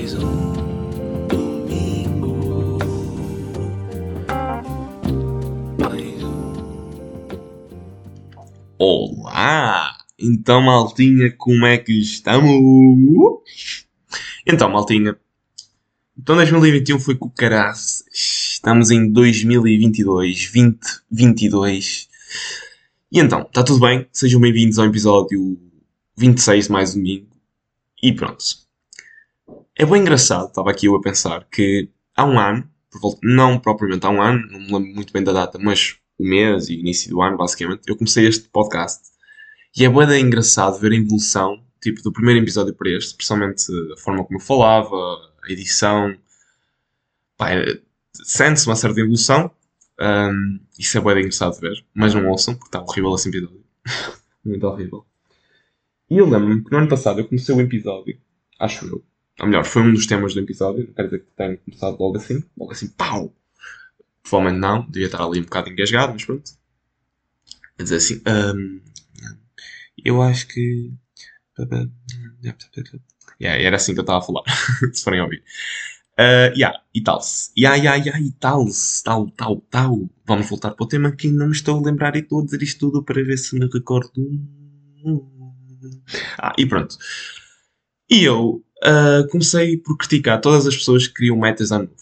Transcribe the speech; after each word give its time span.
Mais 0.00 0.14
um 0.14 0.52
domingo. 1.28 2.78
Mais 5.78 6.22
um. 6.24 6.54
Olá! 8.78 9.94
Então, 10.18 10.62
maltinha, 10.62 11.30
como 11.36 11.66
é 11.66 11.76
que 11.76 11.92
estamos? 11.92 12.50
Então, 14.46 14.70
maltinha, 14.70 15.18
então 16.18 16.34
2021 16.34 16.98
foi 16.98 17.14
com 17.14 17.26
o 17.26 17.30
caraças. 17.30 18.02
Estamos 18.10 18.90
em 18.90 19.06
2022, 19.12 20.50
2022. 20.50 22.08
E 23.12 23.20
então, 23.20 23.42
está 23.42 23.62
tudo 23.62 23.80
bem? 23.80 24.06
Sejam 24.10 24.40
bem-vindos 24.40 24.78
ao 24.78 24.86
episódio 24.86 25.60
26 26.16 26.64
de 26.64 26.72
mais 26.72 26.94
domingo. 26.94 27.28
E 28.02 28.14
pronto. 28.14 28.69
É 29.80 29.86
bem 29.86 30.02
engraçado, 30.02 30.48
estava 30.48 30.70
aqui 30.70 30.84
eu 30.84 30.94
a 30.94 31.00
pensar, 31.00 31.48
que 31.50 31.88
há 32.14 32.26
um 32.26 32.38
ano, 32.38 32.68
volta, 33.00 33.18
não 33.22 33.58
propriamente 33.58 34.04
há 34.04 34.10
um 34.10 34.20
ano, 34.20 34.46
não 34.50 34.58
me 34.58 34.66
lembro 34.66 34.94
muito 34.94 35.10
bem 35.10 35.24
da 35.24 35.32
data, 35.32 35.58
mas 35.58 35.96
o 36.18 36.22
mês 36.22 36.68
e 36.68 36.74
início 36.74 37.08
do 37.08 37.22
ano, 37.22 37.38
basicamente, 37.38 37.80
eu 37.88 37.96
comecei 37.96 38.26
este 38.26 38.46
podcast. 38.50 39.00
E 39.74 39.82
é 39.82 39.88
bem 39.88 40.20
engraçado 40.20 40.78
ver 40.78 40.92
a 40.92 40.96
evolução, 40.96 41.64
tipo, 41.80 42.02
do 42.02 42.12
primeiro 42.12 42.44
episódio 42.44 42.74
para 42.74 42.90
este, 42.90 43.12
especialmente 43.12 43.64
a 43.94 43.96
forma 43.96 44.22
como 44.22 44.38
eu 44.38 44.44
falava, 44.44 44.94
a 45.42 45.50
edição. 45.50 46.14
É- 47.40 47.80
sente-se 48.22 48.66
uma 48.66 48.76
certa 48.76 49.00
evolução. 49.00 49.50
Um, 49.98 50.60
isso 50.78 50.98
é 50.98 51.00
bem 51.00 51.20
engraçado 51.20 51.54
de 51.54 51.60
ver, 51.62 51.82
mas 51.94 52.12
não 52.12 52.28
ouçam, 52.28 52.54
porque 52.54 52.68
está 52.68 52.82
horrível 52.82 53.14
esse 53.14 53.30
episódio. 53.30 53.64
Muito 54.44 54.66
horrível. 54.66 55.06
E 56.10 56.18
eu 56.18 56.28
lembro-me 56.28 56.62
que 56.62 56.70
no 56.70 56.76
ano 56.76 56.88
passado 56.88 57.20
eu 57.20 57.26
comecei 57.26 57.54
o 57.54 57.60
episódio, 57.62 58.20
acho 58.58 58.86
eu. 58.86 59.09
Ou 59.40 59.46
melhor, 59.46 59.64
foi 59.64 59.82
um 59.82 59.92
dos 59.92 60.06
temas 60.06 60.34
do 60.34 60.40
episódio, 60.40 60.86
não 60.86 60.92
quero 60.92 61.08
dizer 61.08 61.20
que 61.20 61.30
tenha 61.36 61.56
começado 61.56 61.98
logo 61.98 62.16
assim, 62.16 62.44
logo 62.56 62.72
assim, 62.72 62.88
pau! 62.88 63.34
Provavelmente 64.22 64.60
não, 64.60 64.86
devia 64.86 65.06
estar 65.06 65.24
ali 65.24 65.40
um 65.40 65.44
bocado 65.44 65.70
engasgado, 65.70 66.12
mas 66.12 66.24
pronto. 66.24 66.50
Quer 67.76 67.82
dizer 67.82 67.96
assim, 67.96 68.22
hum, 68.26 68.80
eu 70.04 70.22
acho 70.22 70.46
que. 70.46 70.92
Yeah, 73.40 73.62
era 73.62 73.76
assim 73.76 73.94
que 73.94 74.00
eu 74.00 74.02
estava 74.02 74.18
a 74.18 74.22
falar, 74.22 74.42
se 74.92 75.02
forem 75.02 75.20
a 75.20 75.24
ouvir. 75.24 75.42
Uh, 76.18 76.52
yeah, 76.54 76.78
e 76.94 77.02
tal-se. 77.02 77.50
Yeah, 77.56 77.76
yeah, 77.82 77.96
yeah, 78.04 78.20
e 78.20 78.32
tal-se. 78.32 79.02
Tal, 79.02 79.30
tal, 79.30 79.62
tal. 79.70 80.10
Vamos 80.26 80.50
voltar 80.50 80.72
para 80.72 80.84
o 80.84 80.88
tema 80.88 81.12
que 81.12 81.30
não 81.30 81.46
me 81.46 81.52
estou 81.52 81.78
a 81.78 81.82
lembrar 81.82 82.14
e 82.14 82.18
estou 82.18 82.40
a 82.40 82.44
dizer 82.44 82.62
isto 82.62 82.78
tudo 82.78 83.02
para 83.02 83.24
ver 83.24 83.38
se 83.38 83.58
me 83.58 83.66
recordo. 83.72 84.12
Ah, 86.38 86.52
e 86.58 86.66
pronto. 86.66 86.98
E 88.10 88.24
eu 88.24 88.62
uh, 88.84 89.28
comecei 89.28 89.76
por 89.76 89.96
criticar 89.96 90.40
todas 90.40 90.66
as 90.66 90.76
pessoas 90.76 91.06
que 91.06 91.14
criam 91.14 91.36
metas 91.36 91.72
a 91.72 91.78
novo. 91.78 91.94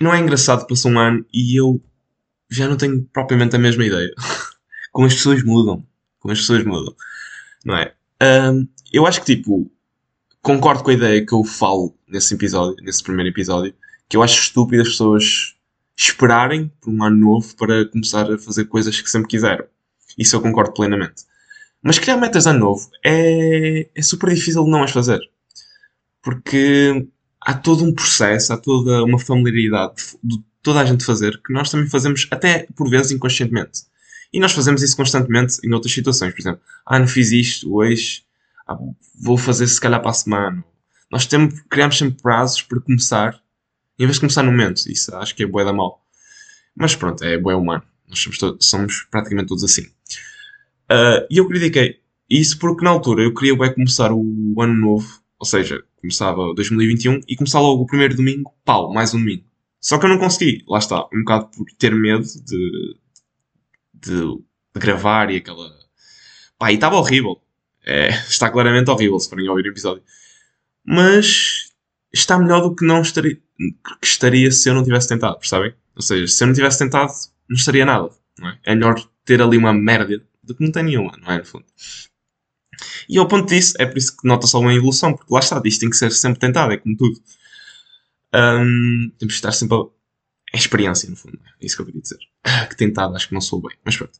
E 0.00 0.04
não 0.04 0.14
é 0.14 0.18
engraçado 0.18 0.66
passou 0.66 0.90
um 0.90 0.98
ano 0.98 1.24
e 1.32 1.58
eu 1.58 1.80
já 2.50 2.68
não 2.68 2.76
tenho 2.76 3.02
propriamente 3.12 3.56
a 3.56 3.58
mesma 3.58 3.84
ideia. 3.84 4.12
Como 4.92 5.06
as 5.06 5.14
pessoas 5.14 5.42
mudam. 5.42 5.84
Como 6.18 6.32
as 6.32 6.40
pessoas 6.40 6.64
mudam. 6.64 6.94
Não 7.64 7.76
é? 7.76 7.94
Um, 8.22 8.68
eu 8.92 9.06
acho 9.06 9.20
que, 9.20 9.36
tipo, 9.36 9.70
concordo 10.42 10.82
com 10.82 10.90
a 10.90 10.94
ideia 10.94 11.24
que 11.24 11.32
eu 11.32 11.42
falo 11.44 11.96
nesse 12.06 12.34
episódio, 12.34 12.76
nesse 12.84 13.02
primeiro 13.02 13.30
episódio, 13.30 13.74
que 14.08 14.16
eu 14.16 14.22
acho 14.22 14.40
estúpido 14.40 14.82
as 14.82 14.88
pessoas 14.88 15.54
esperarem 15.96 16.70
por 16.80 16.92
um 16.92 17.02
ano 17.02 17.16
novo 17.16 17.56
para 17.56 17.86
começar 17.88 18.30
a 18.30 18.38
fazer 18.38 18.66
coisas 18.66 19.00
que 19.00 19.10
sempre 19.10 19.28
quiseram. 19.28 19.64
Isso 20.18 20.36
eu 20.36 20.42
concordo 20.42 20.74
plenamente. 20.74 21.24
Mas 21.82 21.98
criar 21.98 22.16
metas 22.16 22.46
ano 22.46 22.60
novo 22.60 22.90
é, 23.04 23.88
é 23.94 24.02
super 24.02 24.32
difícil 24.32 24.64
de 24.64 24.70
não 24.70 24.82
as 24.82 24.90
fazer. 24.90 25.20
Porque 26.22 27.08
há 27.40 27.54
todo 27.54 27.84
um 27.84 27.94
processo, 27.94 28.52
há 28.52 28.56
toda 28.56 29.04
uma 29.04 29.18
familiaridade 29.18 30.16
de, 30.22 30.40
toda 30.62 30.80
a 30.80 30.84
gente 30.84 31.04
fazer 31.04 31.40
que 31.42 31.52
nós 31.52 31.70
também 31.70 31.88
fazemos, 31.88 32.26
até 32.30 32.66
por 32.76 32.88
vezes 32.88 33.10
inconscientemente. 33.10 33.82
E 34.32 34.40
nós 34.40 34.52
fazemos 34.52 34.82
isso 34.82 34.96
constantemente 34.96 35.58
em 35.64 35.72
outras 35.72 35.92
situações. 35.92 36.32
Por 36.32 36.40
exemplo, 36.40 36.60
ah, 36.86 36.98
não 36.98 37.06
fiz 37.06 37.32
isto 37.32 37.74
hoje, 37.74 38.22
ah, 38.66 38.78
vou 39.20 39.36
fazer 39.36 39.66
se 39.66 39.80
calhar 39.80 40.00
para 40.00 40.10
a 40.10 40.14
semana. 40.14 40.64
Nós 41.10 41.26
temos, 41.26 41.60
criamos 41.68 41.98
sempre 41.98 42.22
prazos 42.22 42.62
para 42.62 42.80
começar, 42.80 43.38
em 43.98 44.06
vez 44.06 44.14
de 44.14 44.20
começar 44.20 44.42
no 44.42 44.50
momento. 44.50 44.90
Isso 44.90 45.14
acho 45.16 45.34
que 45.34 45.42
é 45.42 45.46
bué 45.46 45.64
da 45.64 45.72
mal. 45.72 46.00
Mas 46.74 46.94
pronto, 46.94 47.22
é 47.22 47.36
bué 47.36 47.54
humano. 47.54 47.82
Nós 48.08 48.20
somos, 48.20 48.38
todos, 48.38 48.66
somos 48.66 49.06
praticamente 49.10 49.48
todos 49.48 49.64
assim. 49.64 49.82
Uh, 50.90 51.26
e 51.30 51.38
eu 51.38 51.48
critiquei 51.48 52.00
isso 52.28 52.58
porque 52.58 52.84
na 52.84 52.90
altura 52.90 53.22
eu 53.22 53.34
queria 53.34 53.54
bué 53.54 53.70
começar 53.70 54.10
o 54.12 54.54
ano 54.58 54.74
novo, 54.74 55.22
ou 55.38 55.46
seja, 55.46 55.82
começava 56.02 56.52
2021 56.54 57.20
e 57.28 57.36
começar 57.36 57.60
logo 57.60 57.84
o 57.84 57.86
primeiro 57.86 58.16
domingo, 58.16 58.52
pau, 58.64 58.92
mais 58.92 59.14
um 59.14 59.18
domingo. 59.18 59.44
Só 59.80 59.98
que 59.98 60.04
eu 60.04 60.10
não 60.10 60.18
consegui, 60.18 60.64
lá 60.68 60.78
está, 60.78 61.06
um 61.12 61.20
bocado 61.20 61.46
por 61.46 61.64
ter 61.78 61.94
medo 61.94 62.24
de, 62.24 62.96
de, 63.94 64.38
de 64.74 64.80
gravar 64.80 65.30
e 65.30 65.36
aquela. 65.36 65.72
Pá, 66.58 66.72
e 66.72 66.74
estava 66.74 66.96
horrível. 66.96 67.40
É, 67.84 68.08
está 68.28 68.50
claramente 68.50 68.90
horrível 68.90 69.18
se 69.18 69.30
forem 69.30 69.48
ouvir 69.48 69.64
o 69.64 69.70
episódio. 69.70 70.02
Mas 70.84 71.70
está 72.12 72.36
melhor 72.36 72.60
do 72.60 72.74
que 72.74 72.84
não 72.84 73.00
estaria, 73.00 73.36
que 73.36 74.06
estaria 74.06 74.50
se 74.50 74.68
eu 74.68 74.74
não 74.74 74.84
tivesse 74.84 75.08
tentado, 75.08 75.38
percebem? 75.38 75.72
Ou 75.94 76.02
seja, 76.02 76.26
se 76.26 76.42
eu 76.42 76.48
não 76.48 76.54
tivesse 76.54 76.78
tentado, 76.78 77.12
não 77.48 77.56
estaria 77.56 77.86
nada. 77.86 78.10
Não 78.38 78.48
é? 78.48 78.58
é 78.64 78.74
melhor 78.74 78.96
ter 79.24 79.40
ali 79.40 79.56
uma 79.56 79.72
merda 79.72 80.24
do 80.42 80.54
que 80.54 80.64
não 80.64 80.72
ter 80.72 80.82
nenhuma, 80.82 81.16
não 81.20 81.32
é? 81.32 81.38
No 81.38 81.44
fundo. 81.44 81.64
E 83.08 83.18
ao 83.18 83.28
ponto 83.28 83.48
disso, 83.48 83.74
é 83.78 83.86
por 83.86 83.98
isso 83.98 84.16
que 84.16 84.26
nota-se 84.26 84.54
alguma 84.54 84.74
evolução, 84.74 85.14
porque 85.14 85.32
lá 85.32 85.40
está, 85.40 85.60
isto 85.64 85.80
tem 85.80 85.90
que 85.90 85.96
ser 85.96 86.12
sempre 86.12 86.38
tentado, 86.38 86.72
é 86.72 86.76
como 86.76 86.96
tudo. 86.96 87.20
Um, 88.34 89.12
temos 89.18 89.34
que 89.34 89.38
estar 89.38 89.52
sempre 89.52 89.76
a... 89.76 89.80
É 90.54 90.58
experiência, 90.58 91.08
no 91.08 91.16
fundo. 91.16 91.38
É 91.60 91.66
isso 91.66 91.76
que 91.76 91.82
eu 91.82 91.86
queria 91.86 92.02
dizer. 92.02 92.18
Que 92.68 92.76
tentado, 92.76 93.16
acho 93.16 93.28
que 93.28 93.34
não 93.34 93.40
sou 93.40 93.60
bem, 93.60 93.76
mas 93.84 93.96
pronto. 93.96 94.18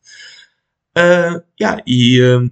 Uh, 0.96 1.42
yeah, 1.60 1.82
e, 1.86 2.20
uh, 2.20 2.50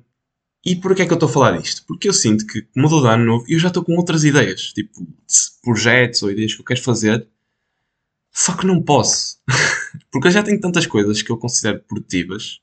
e 0.65 0.77
porquê 0.77 1.03
é 1.03 1.07
que 1.07 1.13
eu 1.13 1.17
estou 1.17 1.29
a 1.29 1.33
falar 1.33 1.59
disto? 1.59 1.85
Porque 1.87 2.09
eu 2.09 2.13
sinto 2.13 2.47
que 2.47 2.67
mudou 2.77 3.01
de 3.01 3.09
ano 3.09 3.25
novo 3.25 3.45
e 3.49 3.55
eu 3.55 3.59
já 3.59 3.69
estou 3.69 3.85
com 3.85 3.97
outras 3.97 4.25
ideias, 4.25 4.73
tipo 4.73 5.07
projetos 5.63 6.23
ou 6.23 6.31
ideias 6.31 6.55
que 6.55 6.61
eu 6.61 6.65
quero 6.65 6.83
fazer, 6.83 7.27
só 8.33 8.57
que 8.57 8.67
não 8.67 8.83
posso. 8.83 9.39
Porque 10.11 10.29
eu 10.29 10.33
já 10.33 10.43
tenho 10.43 10.61
tantas 10.61 10.87
coisas 10.87 11.23
que 11.23 11.31
eu 11.31 11.39
considero 11.39 11.81
produtivas 11.81 12.61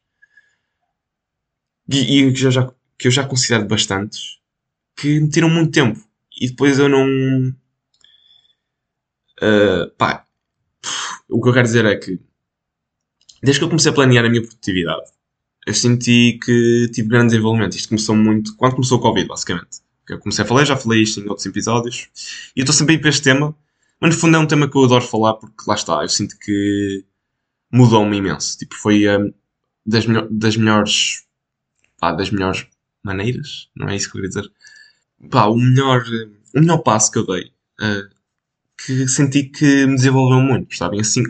e, 1.89 2.31
que, 2.33 2.43
eu 2.43 2.51
já, 2.51 2.73
que 2.97 3.07
eu 3.07 3.11
já 3.11 3.25
considero 3.25 3.67
bastantes 3.67 4.39
que 4.95 5.19
me 5.19 5.29
tiram 5.29 5.49
muito 5.49 5.71
tempo 5.71 5.99
e 6.39 6.49
depois 6.49 6.79
eu 6.79 6.89
não. 6.89 7.05
Uh, 9.41 9.89
pá, 9.97 10.25
o 11.29 11.41
que 11.41 11.49
eu 11.49 11.53
quero 11.53 11.65
dizer 11.65 11.85
é 11.85 11.95
que 11.95 12.19
desde 13.43 13.59
que 13.59 13.65
eu 13.65 13.69
comecei 13.69 13.91
a 13.91 13.95
planear 13.95 14.25
a 14.25 14.29
minha 14.29 14.41
produtividade 14.41 15.11
eu 15.67 15.73
senti 15.73 16.39
que 16.41 16.89
tive 16.93 17.09
grande 17.09 17.31
desenvolvimento. 17.31 17.75
Isto 17.75 17.89
começou 17.89 18.15
muito 18.15 18.55
quando 18.55 18.75
começou 18.75 18.99
o 18.99 19.01
Covid, 19.01 19.27
basicamente. 19.27 19.81
Eu 20.07 20.17
comecei 20.17 20.45
a 20.45 20.47
falar, 20.47 20.63
já 20.63 20.77
falei 20.77 21.01
isto 21.01 21.19
em 21.19 21.27
outros 21.27 21.45
episódios. 21.45 22.07
E 22.55 22.61
eu 22.61 22.63
estou 22.63 22.73
sempre 22.73 22.95
aí 22.95 23.01
para 23.01 23.09
este 23.09 23.21
tema, 23.21 23.53
mas 23.99 24.15
no 24.15 24.21
fundo 24.21 24.37
é 24.37 24.39
um 24.39 24.47
tema 24.47 24.69
que 24.69 24.77
eu 24.77 24.85
adoro 24.85 25.03
falar 25.03 25.33
porque 25.33 25.63
lá 25.67 25.75
está, 25.75 26.01
eu 26.01 26.07
sinto 26.07 26.39
que 26.39 27.03
mudou-me 27.69 28.15
imenso. 28.15 28.57
Tipo, 28.57 28.75
foi 28.75 29.09
um, 29.09 29.33
das, 29.85 30.05
melhor, 30.05 30.29
das 30.31 30.55
melhores. 30.55 31.25
Pá, 31.99 32.13
das 32.13 32.29
melhores 32.31 32.65
maneiras, 33.03 33.69
não 33.75 33.89
é 33.89 33.95
isso 33.95 34.11
que 34.11 34.17
eu 34.17 34.21
queria 34.21 34.29
dizer? 34.29 34.51
Pá, 35.29 35.45
o 35.45 35.55
melhor, 35.55 36.03
o 36.55 36.59
melhor 36.59 36.79
passo 36.79 37.11
que 37.11 37.19
eu 37.19 37.25
dei. 37.25 37.51
Uh, 37.79 38.17
que 38.77 39.07
senti 39.07 39.43
que 39.43 39.85
me 39.87 39.95
desenvolveu 39.95 40.39
muito, 40.39 40.75
sabem? 40.77 40.99
Assim, 40.99 41.23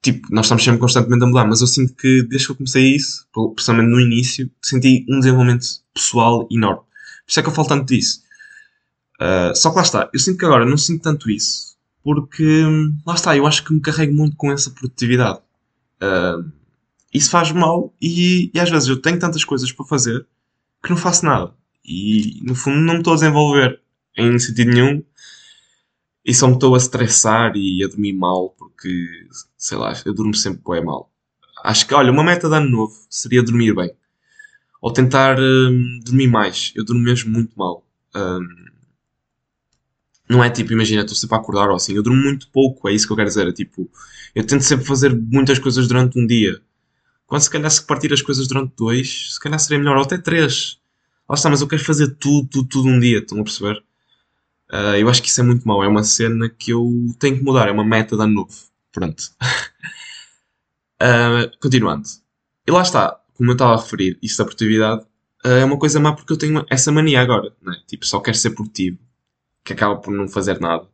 tipo, 0.00 0.28
nós 0.32 0.46
estamos 0.46 0.62
sempre 0.62 0.80
constantemente 0.80 1.24
a 1.24 1.26
mudar, 1.26 1.44
mas 1.44 1.60
eu 1.60 1.66
sinto 1.66 1.94
que 1.94 2.22
desde 2.22 2.46
que 2.46 2.52
eu 2.52 2.56
comecei 2.56 2.94
isso, 2.94 3.26
principalmente 3.54 3.90
no 3.90 4.00
início, 4.00 4.50
senti 4.62 5.04
um 5.08 5.18
desenvolvimento 5.18 5.66
pessoal 5.92 6.46
enorme. 6.50 6.80
Por 6.80 7.30
isso 7.30 7.40
é 7.40 7.42
que 7.42 7.48
eu 7.48 7.52
falo 7.52 7.68
tanto 7.68 7.86
disso. 7.86 8.20
Uh, 9.20 9.56
só 9.56 9.70
que 9.70 9.76
lá 9.76 9.82
está, 9.82 10.10
eu 10.12 10.20
sinto 10.20 10.38
que 10.38 10.44
agora 10.44 10.64
não 10.64 10.76
sinto 10.76 11.02
tanto 11.02 11.30
isso, 11.30 11.76
porque 12.02 12.62
lá 13.04 13.14
está, 13.14 13.36
eu 13.36 13.46
acho 13.46 13.64
que 13.64 13.72
me 13.72 13.80
carrego 13.80 14.14
muito 14.14 14.36
com 14.36 14.52
essa 14.52 14.70
produtividade. 14.70 15.40
Uh, 16.00 16.52
isso 17.12 17.30
faz 17.30 17.50
mal 17.50 17.94
e, 18.00 18.50
e 18.54 18.60
às 18.60 18.70
vezes 18.70 18.88
eu 18.88 19.00
tenho 19.00 19.18
tantas 19.18 19.42
coisas 19.42 19.72
para 19.72 19.86
fazer 19.86 20.26
que 20.86 20.90
não 20.90 20.96
faço 20.96 21.24
nada. 21.24 21.52
E 21.84 22.40
no 22.42 22.54
fundo 22.54 22.80
não 22.80 22.94
me 22.94 23.00
estou 23.00 23.12
a 23.12 23.16
desenvolver 23.16 23.80
em 24.16 24.38
sentido 24.38 24.70
nenhum 24.72 25.02
e 26.24 26.34
só 26.34 26.48
me 26.48 26.54
estou 26.54 26.74
a 26.74 26.78
estressar 26.78 27.52
e 27.54 27.84
a 27.84 27.88
dormir 27.88 28.12
mal 28.12 28.50
porque, 28.58 29.28
sei 29.56 29.78
lá, 29.78 29.92
eu 30.04 30.14
durmo 30.14 30.34
sempre 30.34 30.62
bem 30.68 30.84
mal. 30.84 31.10
Acho 31.64 31.86
que, 31.86 31.94
olha, 31.94 32.10
uma 32.10 32.24
meta 32.24 32.48
de 32.48 32.54
ano 32.56 32.68
novo 32.68 32.94
seria 33.08 33.42
dormir 33.42 33.74
bem. 33.74 33.90
Ou 34.80 34.92
tentar 34.92 35.38
hum, 35.38 36.00
dormir 36.04 36.28
mais. 36.28 36.72
Eu 36.74 36.84
durmo 36.84 37.02
mesmo 37.02 37.30
muito 37.32 37.56
mal. 37.56 37.84
Hum, 38.14 38.66
não 40.28 40.42
é 40.42 40.50
tipo, 40.50 40.72
imagina, 40.72 41.02
estou 41.02 41.16
sempre 41.16 41.36
a 41.36 41.38
acordar 41.40 41.68
ou 41.68 41.76
assim. 41.76 41.94
Eu 41.94 42.02
durmo 42.02 42.20
muito 42.20 42.48
pouco, 42.50 42.88
é 42.88 42.92
isso 42.92 43.06
que 43.06 43.12
eu 43.12 43.16
quero 43.16 43.28
dizer. 43.28 43.48
É 43.48 43.52
tipo, 43.52 43.88
eu 44.34 44.44
tento 44.44 44.62
sempre 44.62 44.84
fazer 44.84 45.14
muitas 45.14 45.58
coisas 45.58 45.86
durante 45.88 46.18
um 46.18 46.26
dia. 46.26 46.60
Quando 47.26 47.42
se 47.42 47.50
calhar 47.50 47.70
se 47.70 47.84
partir 47.84 48.12
as 48.12 48.22
coisas 48.22 48.46
durante 48.46 48.74
dois, 48.76 49.34
se 49.34 49.40
calhar 49.40 49.58
seria 49.58 49.78
melhor, 49.78 49.96
ou 49.96 50.02
até 50.04 50.16
três. 50.16 50.78
Lá 51.28 51.34
está, 51.34 51.50
mas 51.50 51.60
eu 51.60 51.66
quero 51.66 51.84
fazer 51.84 52.14
tudo, 52.16 52.48
tudo, 52.48 52.68
tudo 52.68 52.88
um 52.88 53.00
dia, 53.00 53.18
estão 53.18 53.40
a 53.40 53.44
perceber? 53.44 53.82
Uh, 54.70 54.96
eu 54.98 55.08
acho 55.08 55.22
que 55.22 55.28
isso 55.28 55.40
é 55.40 55.44
muito 55.44 55.66
mau. 55.66 55.82
É 55.82 55.88
uma 55.88 56.02
cena 56.02 56.48
que 56.48 56.72
eu 56.72 56.88
tenho 57.18 57.38
que 57.38 57.44
mudar. 57.44 57.68
É 57.68 57.72
uma 57.72 57.84
meta 57.84 58.16
de 58.16 58.22
ano 58.22 58.32
novo. 58.32 58.54
Pronto. 58.92 59.22
Uh, 61.00 61.50
continuando. 61.60 62.08
E 62.66 62.70
lá 62.70 62.82
está. 62.82 63.20
Como 63.34 63.50
eu 63.50 63.54
estava 63.54 63.74
a 63.74 63.76
referir, 63.76 64.18
isso 64.22 64.38
da 64.38 64.44
produtividade 64.44 65.04
uh, 65.44 65.48
é 65.48 65.64
uma 65.64 65.78
coisa 65.78 66.00
má 66.00 66.12
porque 66.14 66.32
eu 66.32 66.38
tenho 66.38 66.64
essa 66.70 66.90
mania 66.90 67.20
agora. 67.20 67.52
Né? 67.62 67.76
Tipo, 67.86 68.06
só 68.06 68.20
quero 68.20 68.36
ser 68.36 68.50
produtivo. 68.50 68.98
Que 69.64 69.72
acaba 69.72 69.96
por 69.96 70.12
não 70.12 70.28
fazer 70.28 70.60
nada. 70.60 70.88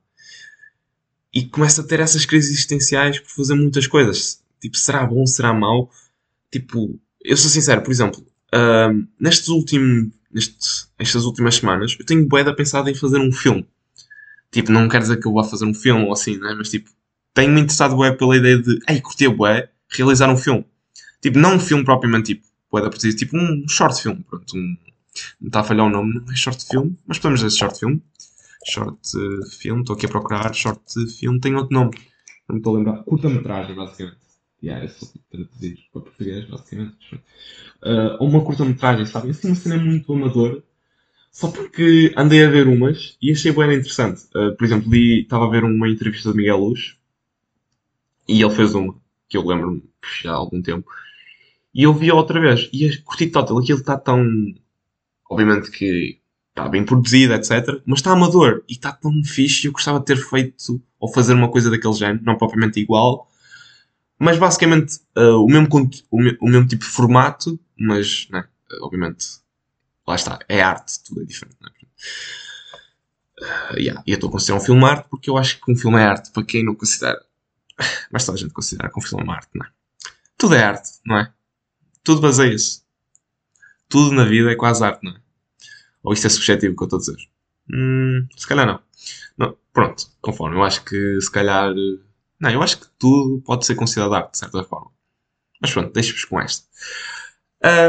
E 1.33 1.47
começo 1.47 1.81
a 1.81 1.85
ter 1.85 2.01
essas 2.01 2.27
crises 2.27 2.51
existenciais 2.51 3.19
por 3.21 3.31
fazer 3.31 3.55
muitas 3.55 3.87
coisas. 3.87 4.43
Tipo, 4.61 4.77
será 4.77 5.07
bom, 5.07 5.27
será 5.27 5.53
mau? 5.53 5.91
Tipo, 6.53 7.01
eu 7.25 7.37
sou 7.37 7.51
sincero, 7.51 7.83
por 7.83 7.91
exemplo, 7.91 8.25
nestes 9.19 9.49
últimos, 9.49 10.13
neste, 10.31 10.87
estas 10.99 11.25
últimas 11.25 11.57
semanas, 11.57 11.97
eu 11.99 12.05
tenho 12.05 12.29
boeda 12.29 12.55
pensado 12.55 12.91
em 12.91 12.95
fazer 12.95 13.19
um 13.19 13.33
filme. 13.33 13.67
Tipo, 14.51 14.71
não 14.71 14.87
quer 14.89 15.01
dizer 15.01 15.19
que 15.19 15.27
eu 15.27 15.33
vá 15.33 15.43
fazer 15.43 15.65
um 15.65 15.73
filme 15.73 16.05
ou 16.05 16.13
assim, 16.13 16.37
né? 16.37 16.55
Mas 16.57 16.69
tipo, 16.69 16.91
tenho-me 17.33 17.63
interessado 17.63 17.97
bué 17.97 18.13
pela 18.13 18.37
ideia 18.37 18.59
de, 18.59 18.79
ei, 18.87 19.01
curtia 19.01 19.31
bué, 19.31 19.71
realizar 19.89 20.31
um 20.31 20.37
filme. 20.37 20.65
Tipo, 21.23 21.39
não 21.39 21.55
um 21.55 21.61
filme 21.61 21.85
propriamente 21.85 22.35
tipo, 22.35 22.47
bué 22.71 22.83
da 22.83 22.91
precisa, 22.91 23.17
tipo 23.17 23.37
um 23.37 23.67
short 23.67 24.01
film, 24.03 24.21
pronto, 24.23 24.55
um, 24.55 24.77
não 25.41 25.49
está 25.49 25.61
a 25.61 25.65
falhar 25.65 25.87
o 25.87 25.91
nome, 25.91 26.15
não 26.15 26.31
é 26.31 26.37
short 26.37 26.67
film, 26.67 26.95
mas 27.07 27.19
podemos 27.19 27.41
dizer 27.41 27.57
short 27.57 27.79
film. 27.79 27.99
Short 28.67 28.99
uh, 29.17 29.51
film, 29.51 29.81
estou 29.81 29.97
aqui 29.97 30.07
a 30.07 30.09
procurar 30.09 30.53
short 30.55 30.83
film, 31.19 31.39
tem 31.39 31.55
outro 31.55 31.75
nome, 31.75 31.91
não 32.49 32.55
me 32.55 32.61
estou 32.61 32.75
a 32.75 32.79
lembrar, 32.79 33.03
curta-metragem, 33.05 33.75
basicamente. 33.75 34.22
Yeah, 34.63 34.85
é 34.85 34.89
só 34.89 35.07
traduzir 35.31 35.79
para 35.93 36.03
português, 36.03 36.45
basicamente. 36.49 37.15
Uh, 37.83 38.17
ou 38.21 38.29
uma 38.29 38.45
curta-metragem, 38.45 39.07
sabe? 39.07 39.31
Assim, 39.31 39.49
uma 39.49 39.57
cena 39.57 39.77
muito 39.77 40.13
amadora. 40.13 40.63
Só 41.33 41.51
porque 41.51 42.13
andei 42.17 42.45
a 42.45 42.51
ver 42.51 42.69
umas 42.69 43.17
e 43.21 43.33
achei 43.33 43.51
bem 43.51 43.75
interessante. 43.75 44.23
Uh, 44.35 44.55
por 44.57 44.65
exemplo, 44.65 44.95
estava 44.95 45.47
a 45.47 45.51
ver 45.51 45.65
uma 45.65 45.89
entrevista 45.89 46.31
do 46.31 46.37
Miguel 46.37 46.59
Luz 46.59 46.97
e 48.29 48.41
ele 48.41 48.55
fez 48.55 48.75
uma, 48.75 48.95
que 49.29 49.37
eu 49.37 49.45
lembro-me 49.45 49.83
já 50.23 50.31
há 50.31 50.37
algum 50.37 50.63
tempo. 50.63 50.89
E 51.75 51.83
eu 51.85 51.95
vi 51.95 52.13
outra 52.13 52.39
vez. 52.41 52.69
E 52.73 52.97
curti 52.99 53.29
total. 53.29 53.59
Aquilo 53.59 53.79
está 53.79 53.99
tão. 53.99 54.25
Obviamente 55.29 55.71
que 55.71 56.21
está 56.51 56.69
bem 56.69 56.85
produzido, 56.85 57.33
etc. 57.33 57.81
Mas 57.87 58.01
está 58.01 58.13
amador. 58.13 58.63
E 58.69 58.75
está 58.75 58.93
tão 58.93 59.13
fixe. 59.25 59.67
Eu 59.67 59.73
gostava 59.73 59.99
de 59.99 60.05
ter 60.05 60.17
feito 60.17 60.81
ou 61.01 61.13
fazer 61.13 61.33
uma 61.35 61.51
coisa 61.51 61.71
daquele 61.71 61.95
género. 61.95 62.23
Não 62.25 62.37
propriamente 62.37 62.79
igual 62.79 63.27
mas 64.23 64.39
basicamente 64.39 65.01
uh, 65.19 65.45
o, 65.45 65.49
mesmo, 65.49 65.69
o, 65.73 66.17
o, 66.41 66.49
mesmo 66.49 66.69
tipo 66.69 66.85
de 66.85 66.91
formato, 66.91 67.59
mas, 67.77 68.29
né, 68.31 68.47
obviamente, 68.81 69.27
lá 70.07 70.15
está, 70.15 70.39
é 70.49 70.63
arte, 70.63 71.03
tudo 71.03 71.23
é 71.23 71.25
diferente. 71.25 71.57
Né? 71.61 71.69
Uh, 73.41 73.79
yeah. 73.79 74.01
E 74.07 74.13
eu 74.13 74.15
estou 74.15 74.29
a 74.29 74.33
considerar 74.33 74.61
um 74.61 74.65
filme 74.65 74.85
arte 74.85 75.09
porque 75.11 75.29
eu 75.29 75.37
acho 75.37 75.61
que 75.61 75.73
um 75.73 75.75
filme 75.75 75.99
é 75.99 76.05
arte 76.05 76.31
para 76.31 76.45
quem 76.45 76.65
não 76.65 76.77
considera. 76.77 77.21
Mas 78.13 78.25
toda 78.25 78.39
a 78.39 78.41
gente 78.41 78.53
considera 78.53 78.89
que 78.89 78.97
um 78.97 79.03
filme 79.03 79.27
é 79.27 79.33
arte, 79.33 79.51
não 79.57 79.67
é? 79.67 79.71
Tudo 80.39 80.55
é 80.55 80.63
arte, 80.63 80.91
não 81.05 81.19
é? 81.19 81.33
Tudo 82.05 82.21
baseia-se. 82.21 82.83
Tudo 83.89 84.15
na 84.15 84.25
vida 84.25 84.53
é 84.53 84.55
quase 84.55 84.85
arte, 84.85 85.03
não 85.03 85.17
é? 85.17 85.21
Ou 86.01 86.13
isto 86.13 86.29
é 86.29 86.31
subjetivo 86.31 86.77
que 86.77 86.83
eu 86.85 86.87
estou 86.87 86.99
a 86.99 87.01
dizer? 87.01 87.29
Hum, 87.75 88.29
se 88.37 88.47
calhar 88.47 88.69
não. 88.69 88.81
não. 89.37 89.57
Pronto, 89.73 90.07
conforme. 90.21 90.57
Eu 90.57 90.63
acho 90.63 90.85
que 90.85 91.21
se 91.21 91.31
calhar 91.31 91.75
não, 92.43 92.51
eu 92.51 92.61
acho 92.61 92.81
que 92.81 92.87
tudo 92.99 93.41
pode 93.43 93.65
ser 93.65 93.77
considerado 93.77 94.15
arte, 94.15 94.33
de 94.33 94.39
certa 94.39 94.65
forma. 94.65 94.91
Mas 95.61 95.73
pronto, 95.73 95.93
deixo-vos 95.93 96.25
com 96.25 96.41
esta. 96.41 96.67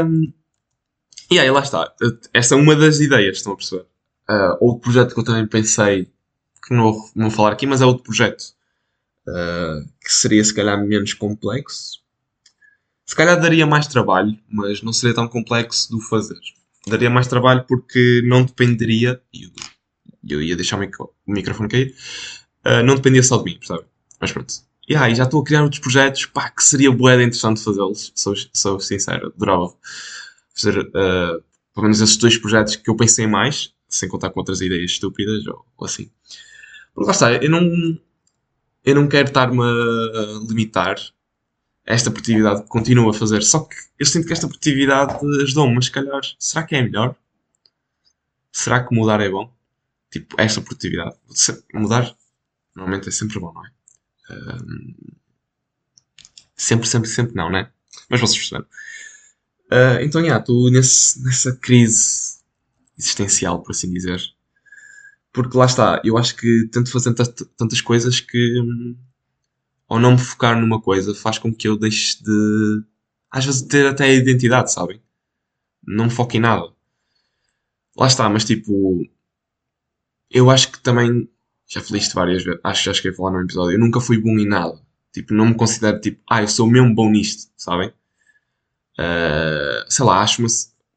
Um, 0.06 0.32
e 1.28 1.40
aí, 1.40 1.50
lá 1.50 1.58
está. 1.58 1.92
Esta 2.32 2.54
é 2.54 2.58
uma 2.58 2.76
das 2.76 3.00
ideias, 3.00 3.38
estão 3.38 3.54
a 3.54 3.56
perceber? 3.56 3.84
Uh, 4.30 4.56
outro 4.60 4.80
projeto 4.82 5.12
que 5.12 5.18
eu 5.18 5.24
também 5.24 5.44
pensei, 5.48 6.04
que 6.64 6.72
não 6.72 6.92
vou, 6.92 7.10
não 7.16 7.28
vou 7.28 7.36
falar 7.36 7.52
aqui, 7.52 7.66
mas 7.66 7.80
é 7.80 7.84
outro 7.84 8.04
projeto. 8.04 8.54
Uh, 9.26 9.84
que 10.00 10.12
seria, 10.12 10.44
se 10.44 10.54
calhar, 10.54 10.80
menos 10.86 11.14
complexo. 11.14 12.04
Se 13.04 13.16
calhar 13.16 13.40
daria 13.40 13.66
mais 13.66 13.88
trabalho, 13.88 14.38
mas 14.48 14.82
não 14.82 14.92
seria 14.92 15.16
tão 15.16 15.26
complexo 15.26 15.90
do 15.90 16.00
fazer. 16.00 16.38
Daria 16.86 17.10
mais 17.10 17.26
trabalho 17.26 17.64
porque 17.66 18.22
não 18.24 18.44
dependeria, 18.44 19.20
e 19.32 19.44
eu, 19.44 19.50
eu, 20.28 20.42
ia 20.42 20.54
deixar 20.54 20.78
o, 20.78 21.10
microfone 21.26 21.68
cair, 21.68 21.96
uh, 22.64 22.84
não 22.84 22.94
dependia 22.94 23.22
só 23.24 23.38
de 23.38 23.44
mim, 23.44 23.58
percebe? 23.58 23.84
Mas 24.20 24.32
pronto. 24.32 24.54
E 24.88 24.94
aí, 24.94 25.14
já 25.14 25.24
estou 25.24 25.40
a 25.40 25.44
criar 25.44 25.62
outros 25.62 25.80
projetos, 25.80 26.26
pá, 26.26 26.50
que 26.50 26.62
seria 26.62 26.92
boeda 26.92 27.22
interessante 27.22 27.62
fazê-los, 27.62 28.12
sou, 28.14 28.34
sou 28.52 28.78
sincero, 28.80 29.32
adorava 29.34 29.74
fazer 30.54 30.78
uh, 30.78 31.42
pelo 31.74 31.84
menos 31.84 32.00
esses 32.00 32.16
dois 32.16 32.36
projetos 32.36 32.76
que 32.76 32.88
eu 32.90 32.96
pensei 32.96 33.26
mais, 33.26 33.72
sem 33.88 34.08
contar 34.08 34.30
com 34.30 34.40
outras 34.40 34.60
ideias 34.60 34.90
estúpidas 34.92 35.46
ou, 35.46 35.64
ou 35.76 35.86
assim. 35.86 36.10
Porque 36.94 37.06
lá 37.06 37.12
está, 37.12 37.32
eu 37.32 37.50
não, 37.50 37.98
eu 38.84 38.94
não 38.94 39.08
quero 39.08 39.28
estar-me 39.28 39.62
a 39.62 40.46
limitar 40.46 40.96
esta 41.86 42.10
produtividade 42.10 42.62
que 42.62 42.68
continuo 42.68 43.10
a 43.10 43.14
fazer, 43.14 43.42
só 43.42 43.60
que 43.60 43.76
eu 43.98 44.06
sinto 44.06 44.26
que 44.26 44.32
esta 44.32 44.46
produtividade 44.46 45.14
ajudou-me, 45.42 45.74
mas 45.74 45.86
se 45.86 45.90
calhar, 45.90 46.20
será 46.38 46.62
que 46.62 46.76
é 46.76 46.82
melhor? 46.82 47.14
Será 48.52 48.84
que 48.84 48.94
mudar 48.94 49.20
é 49.20 49.28
bom? 49.28 49.52
Tipo, 50.10 50.40
esta 50.40 50.60
produtividade. 50.60 51.16
Mudar, 51.74 52.14
normalmente 52.74 53.08
é 53.08 53.12
sempre 53.12 53.40
bom, 53.40 53.52
não 53.52 53.66
é? 53.66 53.73
Sempre, 56.56 56.86
sempre, 56.86 57.08
sempre 57.08 57.34
não, 57.34 57.50
né? 57.50 57.70
Mas 58.08 58.20
vocês 58.20 58.38
perceberam. 58.38 58.66
Uh, 59.72 60.02
então, 60.02 60.20
já, 60.20 60.26
yeah, 60.26 60.40
estou 60.40 60.70
nessa 60.70 61.56
crise 61.56 62.38
existencial, 62.98 63.62
por 63.62 63.72
assim 63.72 63.92
dizer. 63.92 64.20
Porque 65.32 65.56
lá 65.56 65.66
está, 65.66 66.00
eu 66.04 66.16
acho 66.16 66.36
que 66.36 66.68
tento 66.70 66.92
fazer 66.92 67.12
tantas 67.56 67.80
coisas 67.80 68.20
que 68.20 68.60
hum, 68.60 68.96
ao 69.88 69.98
não 69.98 70.12
me 70.12 70.18
focar 70.18 70.58
numa 70.58 70.80
coisa 70.80 71.14
faz 71.14 71.38
com 71.38 71.52
que 71.52 71.66
eu 71.66 71.76
deixe 71.76 72.22
de 72.22 72.84
às 73.30 73.44
vezes 73.44 73.62
ter 73.62 73.86
até 73.86 74.04
a 74.04 74.12
identidade, 74.12 74.72
sabem? 74.72 75.02
Não 75.84 76.04
me 76.04 76.10
foco 76.10 76.36
em 76.36 76.40
nada. 76.40 76.72
Lá 77.96 78.06
está, 78.06 78.28
mas 78.28 78.44
tipo, 78.44 79.04
eu 80.30 80.50
acho 80.50 80.70
que 80.70 80.80
também 80.80 81.28
já 81.68 81.80
falei 81.80 82.00
isto 82.00 82.14
várias 82.14 82.44
vezes, 82.44 82.60
acho 82.62 82.80
que 82.80 82.86
já 82.86 82.94
cheguei 82.94 83.10
a 83.12 83.14
falar 83.14 83.32
num 83.32 83.42
episódio, 83.42 83.74
eu 83.74 83.80
nunca 83.80 84.00
fui 84.00 84.18
bom 84.18 84.38
em 84.38 84.46
nada. 84.46 84.78
Tipo, 85.12 85.32
não 85.32 85.46
me 85.46 85.54
considero 85.54 86.00
tipo, 86.00 86.20
ah, 86.28 86.42
eu 86.42 86.48
sou 86.48 86.66
mesmo 86.66 86.92
bom 86.94 87.08
nisto, 87.08 87.50
sabem? 87.56 87.88
Uh, 88.98 89.84
sei 89.88 90.04
lá, 90.04 90.20
acho-me. 90.20 90.48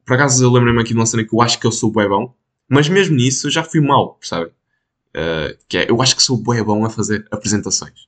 Por 0.05 0.13
acaso 0.13 0.43
eu 0.43 0.51
lembro-me 0.51 0.81
aqui 0.81 0.89
de 0.93 0.99
uma 0.99 1.05
cena 1.05 1.23
que 1.23 1.33
eu 1.33 1.41
acho 1.41 1.59
que 1.59 1.67
eu 1.67 1.71
sou 1.71 1.91
bué 1.91 2.07
bom, 2.07 2.33
mas 2.67 2.89
mesmo 2.89 3.15
nisso 3.15 3.47
eu 3.47 3.51
já 3.51 3.63
fui 3.63 3.79
mal, 3.79 4.15
percebem? 4.15 4.51
Uh, 5.09 5.57
que 5.67 5.77
é, 5.77 5.89
eu 5.89 6.01
acho 6.01 6.15
que 6.15 6.23
sou 6.23 6.37
bué 6.37 6.63
bom 6.63 6.83
a 6.85 6.89
fazer 6.89 7.27
apresentações, 7.31 8.07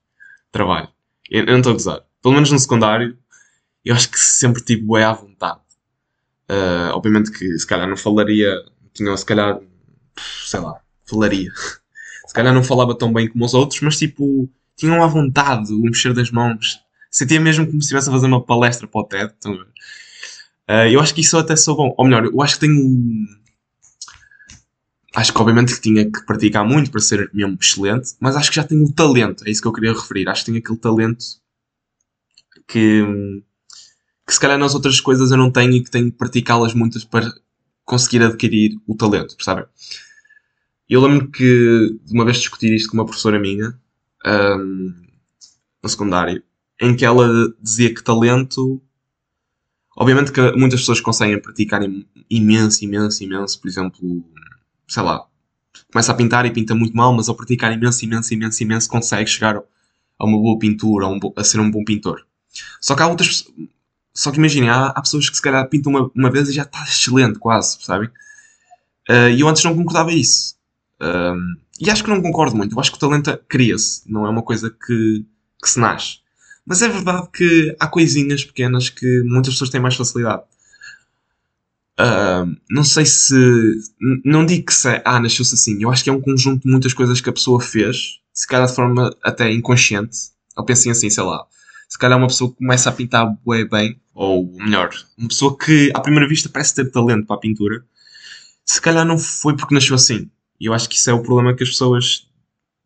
trabalho. 0.51 0.89
Eu, 1.29 1.41
eu 1.41 1.51
não 1.51 1.57
estou 1.57 1.71
a 1.71 1.73
gozar. 1.73 2.01
Pelo 2.21 2.33
menos 2.33 2.51
no 2.51 2.59
secundário, 2.59 3.17
eu 3.85 3.95
acho 3.95 4.09
que 4.09 4.19
sempre 4.19 4.63
tive 4.63 4.81
bué 4.81 5.03
à 5.03 5.13
vontade. 5.13 5.61
Uh, 6.49 6.89
obviamente 6.93 7.31
que 7.31 7.57
se 7.57 7.67
calhar 7.67 7.87
não 7.87 7.95
falaria, 7.95 8.51
tinha 8.93 9.15
se 9.15 9.25
calhar, 9.25 9.59
sei 10.45 10.59
lá, 10.59 10.81
falaria. 11.05 11.51
se 12.29 12.33
calhar 12.35 12.53
não 12.53 12.63
falava 12.63 12.95
tão 12.95 13.11
bem 13.11 13.27
como 13.27 13.43
os 13.43 13.55
outros, 13.55 13.81
mas 13.81 13.97
tipo, 13.97 14.47
tinham 14.75 15.03
à 15.03 15.07
vontade 15.07 15.73
o 15.73 15.81
mexer 15.81 16.13
das 16.13 16.29
mãos. 16.29 16.79
Sentia 17.09 17.39
mesmo 17.39 17.65
como 17.65 17.81
se 17.81 17.85
estivesse 17.85 18.07
a 18.07 18.11
fazer 18.11 18.27
uma 18.27 18.45
palestra 18.45 18.87
para 18.87 19.01
o 19.01 19.03
TED. 19.03 19.33
Então, 19.35 19.53
uh, 19.53 20.87
eu 20.91 20.99
acho 20.99 21.15
que 21.15 21.21
isso 21.21 21.35
até 21.39 21.55
sou 21.55 21.75
bom. 21.75 21.91
Ou 21.97 22.05
melhor, 22.05 22.25
eu 22.25 22.39
acho 22.39 22.53
que 22.53 22.67
tenho. 22.67 23.25
Acho 25.15 25.33
que 25.33 25.41
obviamente 25.41 25.73
que 25.73 25.81
tinha 25.81 26.05
que 26.05 26.23
praticar 26.23 26.63
muito 26.63 26.91
para 26.91 27.01
ser 27.01 27.31
mesmo 27.33 27.57
excelente, 27.59 28.11
mas 28.19 28.35
acho 28.35 28.51
que 28.51 28.57
já 28.57 28.63
tenho 28.63 28.85
o 28.85 28.93
talento, 28.93 29.43
é 29.47 29.49
isso 29.49 29.59
que 29.59 29.67
eu 29.67 29.73
queria 29.73 29.91
referir. 29.91 30.29
Acho 30.29 30.41
que 30.41 30.51
tenho 30.51 30.59
aquele 30.59 30.77
talento 30.77 31.25
que, 32.67 33.03
que 34.27 34.33
se 34.35 34.39
calhar 34.39 34.59
nas 34.59 34.75
outras 34.75 35.01
coisas 35.01 35.31
eu 35.31 35.37
não 35.37 35.49
tenho 35.49 35.73
e 35.73 35.83
que 35.83 35.89
tenho 35.89 36.11
que 36.11 36.17
praticá-las 36.17 36.75
muitas 36.75 37.03
para 37.03 37.27
conseguir 37.83 38.21
adquirir 38.21 38.79
o 38.85 38.95
talento, 38.95 39.35
percebem? 39.35 39.65
Eu 40.89 41.01
lembro 41.01 41.27
que 41.29 41.99
uma 42.09 42.25
vez 42.25 42.37
discutir 42.37 42.73
isto 42.73 42.89
com 42.89 42.97
uma 42.97 43.05
professora 43.05 43.39
minha, 43.39 43.79
um, 44.25 44.93
no 45.83 45.89
secundário, 45.89 46.41
em 46.81 46.95
que 46.95 47.05
ela 47.05 47.29
dizia 47.61 47.93
que 47.93 48.03
talento. 48.03 48.81
Obviamente 49.95 50.31
que 50.31 50.51
muitas 50.53 50.79
pessoas 50.79 50.99
conseguem 50.99 51.39
praticar 51.39 51.81
imenso, 52.29 52.83
imenso, 52.83 53.23
imenso. 53.23 53.61
Por 53.61 53.67
exemplo, 53.67 54.25
sei 54.87 55.03
lá, 55.03 55.27
começa 55.91 56.11
a 56.11 56.15
pintar 56.15 56.45
e 56.45 56.51
pinta 56.51 56.73
muito 56.73 56.95
mal, 56.97 57.13
mas 57.13 57.29
ao 57.29 57.35
praticar 57.35 57.71
imenso, 57.71 58.03
imenso, 58.03 58.33
imenso, 58.33 58.63
imenso, 58.63 58.89
consegue 58.89 59.29
chegar 59.29 59.61
a 60.17 60.25
uma 60.25 60.39
boa 60.39 60.57
pintura, 60.57 61.05
a, 61.05 61.09
um 61.09 61.19
a 61.35 61.43
ser 61.43 61.59
um 61.59 61.69
bom 61.69 61.83
pintor. 61.83 62.25
Só 62.81 62.95
que 62.95 63.03
há 63.03 63.07
outras. 63.07 63.47
Só 64.13 64.31
que 64.31 64.37
imaginem, 64.37 64.69
há, 64.69 64.87
há 64.87 65.01
pessoas 65.01 65.29
que 65.29 65.35
se 65.35 65.41
calhar 65.41 65.67
pintam 65.69 65.91
uma, 65.91 66.11
uma 66.15 66.31
vez 66.31 66.49
e 66.49 66.53
já 66.53 66.63
está 66.63 66.83
excelente, 66.83 67.37
quase, 67.37 67.77
sabem? 67.81 68.09
Uh, 69.07 69.29
e 69.35 69.41
eu 69.41 69.47
antes 69.47 69.63
não 69.63 69.75
concordava 69.75 70.11
isso. 70.11 70.58
Um, 71.01 71.55
e 71.79 71.89
acho 71.89 72.03
que 72.03 72.09
não 72.09 72.21
concordo 72.21 72.55
muito. 72.57 72.75
Eu 72.75 72.79
acho 72.79 72.91
que 72.91 72.97
o 72.97 72.99
talento 72.99 73.37
cria-se, 73.47 74.01
não 74.05 74.25
é 74.25 74.29
uma 74.29 74.43
coisa 74.43 74.69
que, 74.69 75.25
que 75.61 75.69
se 75.69 75.79
nasce. 75.79 76.19
Mas 76.65 76.81
é 76.81 76.89
verdade 76.89 77.27
que 77.33 77.75
há 77.79 77.87
coisinhas 77.87 78.43
pequenas 78.43 78.89
que 78.89 79.23
muitas 79.23 79.53
pessoas 79.53 79.69
têm 79.69 79.81
mais 79.81 79.95
facilidade. 79.95 80.43
ah, 81.97 82.45
não 82.69 82.83
sei 82.83 83.05
se. 83.05 83.35
Não 84.23 84.45
digo 84.45 84.65
que 84.65 84.73
se, 84.73 85.01
ah, 85.05 85.19
nasceu-se 85.19 85.55
assim. 85.55 85.81
Eu 85.81 85.89
acho 85.89 86.03
que 86.03 86.09
é 86.09 86.13
um 86.13 86.21
conjunto 86.21 86.63
de 86.63 86.69
muitas 86.69 86.93
coisas 86.93 87.21
que 87.21 87.29
a 87.29 87.33
pessoa 87.33 87.59
fez, 87.61 88.19
se 88.33 88.47
calhar 88.47 88.67
de 88.67 88.75
forma 88.75 89.15
até 89.23 89.51
inconsciente. 89.51 90.17
Eu 90.57 90.65
pensei 90.65 90.91
assim, 90.91 91.09
sei 91.09 91.23
lá. 91.23 91.45
Se 91.87 91.97
calhar 91.97 92.17
uma 92.17 92.27
pessoa 92.27 92.51
que 92.51 92.57
começa 92.57 92.89
a 92.89 92.93
pintar 92.93 93.25
bué 93.43 93.65
bem, 93.65 93.99
ou 94.13 94.51
melhor, 94.57 94.91
uma 95.17 95.27
pessoa 95.29 95.57
que 95.57 95.91
à 95.95 95.99
primeira 96.01 96.27
vista 96.27 96.49
parece 96.49 96.75
ter 96.75 96.91
talento 96.91 97.25
para 97.25 97.35
a 97.37 97.39
pintura, 97.39 97.83
se 98.63 98.79
calhar 98.79 99.05
não 99.05 99.17
foi 99.17 99.55
porque 99.55 99.73
nasceu 99.73 99.95
assim. 99.95 100.29
E 100.59 100.65
eu 100.67 100.73
acho 100.73 100.89
que 100.89 100.95
isso 100.95 101.09
é 101.09 101.13
o 101.13 101.23
problema 101.23 101.55
que 101.55 101.63
as 101.63 101.69
pessoas 101.69 102.27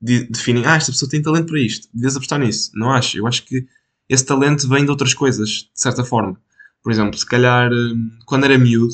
de- 0.01 0.25
definem. 0.25 0.65
Ah, 0.65 0.75
esta 0.77 0.91
pessoa 0.91 1.09
tem 1.09 1.21
talento 1.21 1.47
para 1.47 1.59
isto, 1.61 1.89
devias 1.93 2.15
apostar 2.15 2.39
nisso. 2.39 2.71
Não 2.75 2.91
acho. 2.91 3.17
Eu 3.17 3.27
acho 3.27 3.43
que 3.45 3.65
esse 4.09 4.25
talento 4.25 4.67
vem 4.69 4.85
de 4.85 4.91
outras 4.91 5.13
coisas, 5.13 5.49
de 5.49 5.69
certa 5.75 6.03
forma. 6.05 6.39
Por 6.83 6.91
exemplo, 6.91 7.17
se 7.17 7.25
calhar 7.25 7.71
hum, 7.73 8.11
quando 8.25 8.45
era 8.45 8.57
miúdo, 8.57 8.93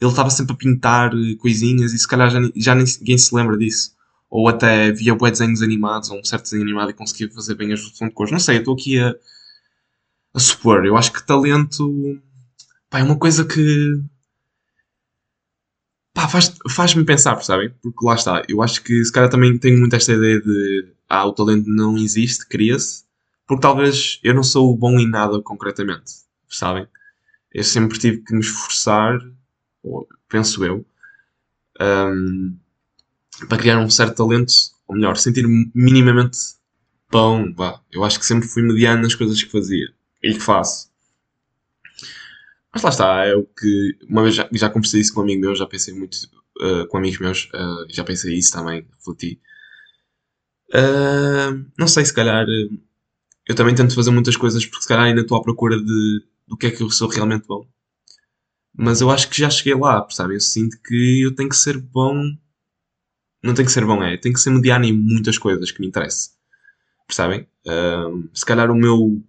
ele 0.00 0.10
estava 0.10 0.30
sempre 0.30 0.52
a 0.54 0.56
pintar 0.56 1.12
eh, 1.14 1.34
coisinhas 1.38 1.92
e 1.92 1.98
se 1.98 2.06
calhar 2.08 2.30
já, 2.30 2.40
já 2.56 2.74
ninguém 2.74 3.18
se 3.18 3.34
lembra 3.34 3.56
disso. 3.56 3.92
Ou 4.30 4.48
até 4.48 4.90
via 4.92 5.14
bué 5.14 5.30
desenhos 5.30 5.62
animados, 5.62 6.10
ou 6.10 6.18
um 6.20 6.24
certo 6.24 6.44
desenho 6.44 6.62
animado 6.62 6.90
e 6.90 6.94
conseguia 6.94 7.30
fazer 7.30 7.54
bem 7.54 7.72
a 7.72 7.76
junção 7.76 8.08
de 8.08 8.14
cores. 8.14 8.32
Não 8.32 8.40
sei, 8.40 8.56
eu 8.56 8.60
estou 8.60 8.74
aqui 8.74 8.98
a, 8.98 9.14
a 10.34 10.38
supor. 10.40 10.84
Eu 10.86 10.96
acho 10.96 11.12
que 11.12 11.26
talento 11.26 12.20
pá, 12.90 13.00
é 13.00 13.02
uma 13.02 13.18
coisa 13.18 13.44
que 13.44 14.00
pá, 16.16 16.28
faz- 16.28 16.54
faz-me 16.70 17.04
pensar, 17.06 17.36
percebem? 17.36 17.70
Porque 17.82 18.06
lá 18.06 18.16
está, 18.16 18.42
eu 18.48 18.62
acho 18.62 18.82
que 18.82 19.04
se 19.04 19.12
calhar 19.12 19.30
também 19.30 19.58
tenho 19.58 19.78
muito 19.80 19.96
esta 19.96 20.14
ideia 20.14 20.40
de 20.40 20.88
ah, 21.08 21.26
o 21.26 21.32
talento 21.34 21.68
não 21.68 21.96
existe, 21.98 22.46
cria-se, 22.48 23.04
porque 23.46 23.62
talvez 23.62 24.20
eu 24.24 24.34
não 24.34 24.44
sou 24.44 24.76
bom 24.76 24.98
em 25.00 25.08
nada 25.08 25.40
concretamente, 25.42 26.12
sabem? 26.48 26.88
Eu 27.52 27.64
sempre 27.64 27.98
tive 27.98 28.18
que 28.22 28.34
me 28.34 28.40
esforçar, 28.40 29.18
ou 29.84 30.08
penso 30.28 30.64
eu, 30.64 30.86
hum, 31.80 32.56
para 33.48 33.58
criar 33.58 33.78
um 33.80 33.90
certo 33.90 34.16
talento, 34.16 34.52
ou 34.88 34.96
melhor, 34.96 35.16
sentir-me 35.16 35.70
minimamente 35.74 36.38
bom. 37.10 37.46
Eu 37.92 38.04
acho 38.04 38.18
que 38.20 38.26
sempre 38.26 38.48
fui 38.48 38.62
mediano 38.62 39.02
nas 39.02 39.14
coisas 39.16 39.42
que 39.42 39.50
fazia 39.52 39.88
e 40.22 40.34
que 40.34 40.40
faço. 40.40 40.90
Mas 42.76 42.82
lá 42.82 42.90
está, 42.90 43.24
é 43.24 43.34
o 43.34 43.42
que. 43.42 43.98
Uma 44.06 44.22
vez 44.22 44.34
já, 44.34 44.46
já 44.52 44.68
conversei 44.68 45.00
isso 45.00 45.14
com 45.14 45.20
um 45.20 45.22
amigo 45.22 45.40
meu, 45.40 45.56
já 45.56 45.66
pensei 45.66 45.94
muito 45.94 46.14
uh, 46.60 46.86
com 46.88 46.98
amigos 46.98 47.18
meus, 47.18 47.44
uh, 47.46 47.86
já 47.88 48.04
pensei 48.04 48.34
isso 48.34 48.52
também, 48.52 48.86
refleti. 48.98 49.40
Uh, 50.74 51.64
não 51.78 51.88
sei, 51.88 52.04
se 52.04 52.12
calhar. 52.12 52.46
eu 53.48 53.54
também 53.54 53.74
tento 53.74 53.94
fazer 53.94 54.10
muitas 54.10 54.36
coisas 54.36 54.66
porque 54.66 54.82
se 54.82 54.88
calhar 54.88 55.06
ainda 55.06 55.22
estou 55.22 55.38
à 55.38 55.42
procura 55.42 55.78
de, 55.78 56.22
do 56.46 56.54
que 56.54 56.66
é 56.66 56.70
que 56.70 56.82
eu 56.82 56.90
sou 56.90 57.08
realmente 57.08 57.46
bom. 57.46 57.66
Mas 58.74 59.00
eu 59.00 59.10
acho 59.10 59.30
que 59.30 59.40
já 59.40 59.48
cheguei 59.48 59.74
lá, 59.74 60.02
percebem? 60.02 60.34
Eu 60.34 60.40
sinto 60.40 60.76
que 60.82 61.22
eu 61.22 61.34
tenho 61.34 61.48
que 61.48 61.56
ser 61.56 61.78
bom. 61.78 62.14
Não 63.42 63.54
tenho 63.54 63.66
que 63.66 63.72
ser 63.72 63.86
bom, 63.86 64.04
é. 64.04 64.18
Tenho 64.18 64.34
que 64.34 64.40
ser 64.40 64.50
mediano 64.50 64.84
em 64.84 64.92
muitas 64.92 65.38
coisas 65.38 65.70
que 65.70 65.80
me 65.80 65.86
interessem. 65.86 66.34
Percebem? 67.06 67.48
Se 68.34 68.44
calhar 68.44 68.70
o 68.70 68.74
meu 68.74 69.22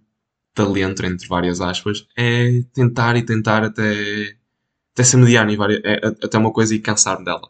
talento, 0.58 1.06
entre 1.06 1.28
várias 1.28 1.60
aspas, 1.60 2.04
é 2.16 2.62
tentar 2.74 3.16
e 3.16 3.22
tentar 3.22 3.62
até, 3.62 4.36
até 4.92 5.04
ser 5.04 5.16
mediano 5.18 5.56
várias, 5.56 5.80
é, 5.84 6.06
até 6.06 6.36
uma 6.36 6.52
coisa 6.52 6.74
e 6.74 6.80
cansar-me 6.80 7.24
dela. 7.24 7.48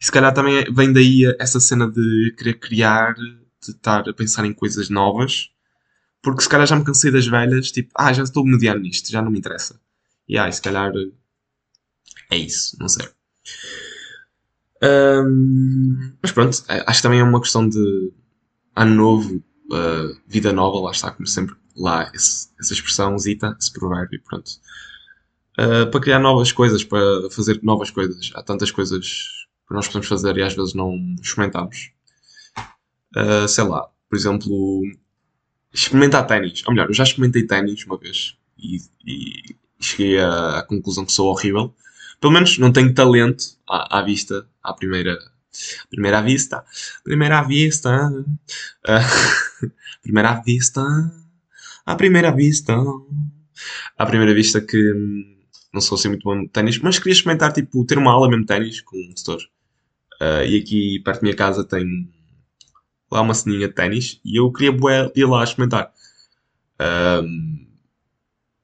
E 0.00 0.04
se 0.04 0.12
calhar 0.12 0.32
também 0.32 0.64
vem 0.72 0.92
daí 0.92 1.24
essa 1.38 1.58
cena 1.58 1.90
de 1.90 2.34
querer 2.38 2.54
criar, 2.60 3.14
de 3.14 3.70
estar 3.70 4.08
a 4.08 4.14
pensar 4.14 4.44
em 4.44 4.52
coisas 4.52 4.88
novas, 4.88 5.50
porque 6.22 6.42
se 6.42 6.48
calhar 6.48 6.66
já 6.66 6.76
me 6.76 6.84
cansei 6.84 7.10
das 7.10 7.26
velhas, 7.26 7.72
tipo, 7.72 7.90
ah, 7.96 8.12
já 8.12 8.22
estou 8.22 8.44
mediano 8.46 8.80
nisto, 8.80 9.10
já 9.10 9.20
não 9.20 9.30
me 9.30 9.38
interessa. 9.38 9.80
E 10.28 10.38
ah, 10.38 10.50
se 10.50 10.62
calhar 10.62 10.92
é 12.30 12.36
isso, 12.36 12.76
não 12.78 12.88
sei. 12.88 13.08
Hum, 14.82 16.12
mas 16.22 16.32
pronto, 16.32 16.64
acho 16.68 16.98
que 16.98 17.02
também 17.02 17.20
é 17.20 17.24
uma 17.24 17.40
questão 17.40 17.68
de 17.68 18.12
ano 18.76 18.94
novo, 18.94 19.36
uh, 19.70 20.20
vida 20.26 20.52
nova, 20.52 20.80
lá 20.80 20.90
está, 20.92 21.10
como 21.10 21.26
sempre, 21.26 21.54
lá 21.76 22.10
esse, 22.14 22.48
essa 22.60 22.72
expressão, 22.72 23.18
zita, 23.18 23.56
esse 23.60 23.72
provérbio, 23.72 24.20
pronto. 24.24 24.50
Uh, 25.58 25.90
para 25.90 26.00
criar 26.00 26.18
novas 26.18 26.50
coisas, 26.50 26.82
para 26.82 27.30
fazer 27.30 27.60
novas 27.62 27.90
coisas. 27.90 28.30
Há 28.34 28.42
tantas 28.42 28.70
coisas 28.70 29.28
que 29.68 29.74
nós 29.74 29.86
podemos 29.86 30.08
fazer 30.08 30.36
e 30.36 30.42
às 30.42 30.54
vezes 30.54 30.74
não 30.74 30.96
experimentamos. 31.20 31.92
Uh, 33.14 33.46
sei 33.46 33.64
lá, 33.64 33.88
por 34.08 34.16
exemplo, 34.16 34.82
experimentar 35.72 36.26
ténis. 36.26 36.62
Ou 36.66 36.72
melhor, 36.72 36.88
eu 36.88 36.94
já 36.94 37.04
experimentei 37.04 37.46
ténis 37.46 37.84
uma 37.84 37.98
vez 37.98 38.36
e, 38.58 38.78
e 39.06 39.56
cheguei 39.80 40.18
à, 40.18 40.58
à 40.58 40.62
conclusão 40.62 41.04
que 41.04 41.12
sou 41.12 41.28
horrível. 41.28 41.74
Pelo 42.20 42.32
menos 42.32 42.56
não 42.58 42.72
tenho 42.72 42.94
talento 42.94 43.44
à, 43.68 43.98
à 43.98 44.02
vista, 44.02 44.46
à 44.62 44.72
primeira, 44.72 45.18
primeira 45.90 46.22
vista. 46.22 46.64
Primeira 47.04 47.42
vista. 47.42 48.10
Uh, 48.10 49.68
primeira 50.02 50.40
vista. 50.40 50.82
À 51.84 51.94
primeira 51.96 52.30
vista. 52.30 52.76
À 53.98 54.06
primeira 54.06 54.34
vista 54.34 54.60
que 54.60 54.92
hum, 54.92 55.36
não 55.72 55.80
sou 55.80 55.96
assim 55.96 56.08
muito 56.08 56.24
bom 56.24 56.42
de 56.42 56.48
ténis, 56.48 56.78
mas 56.78 56.98
queria 56.98 57.12
experimentar, 57.12 57.52
tipo, 57.52 57.84
ter 57.84 57.98
uma 57.98 58.12
aula 58.12 58.28
mesmo 58.28 58.42
de 58.42 58.48
ténis 58.48 58.80
com 58.80 58.96
um 58.96 59.14
tutor. 59.14 59.40
Uh, 60.20 60.44
e 60.46 60.58
aqui 60.58 61.00
perto 61.00 61.20
da 61.20 61.22
minha 61.22 61.36
casa 61.36 61.64
tem 61.64 61.84
lá 63.10 63.22
uma 63.22 63.34
ceninha 63.34 63.68
de 63.68 63.74
ténis 63.74 64.20
e 64.24 64.38
eu 64.38 64.52
queria 64.52 64.76
ir 65.14 65.24
lá 65.24 65.42
experimentar. 65.42 65.92
Um, 66.80 67.66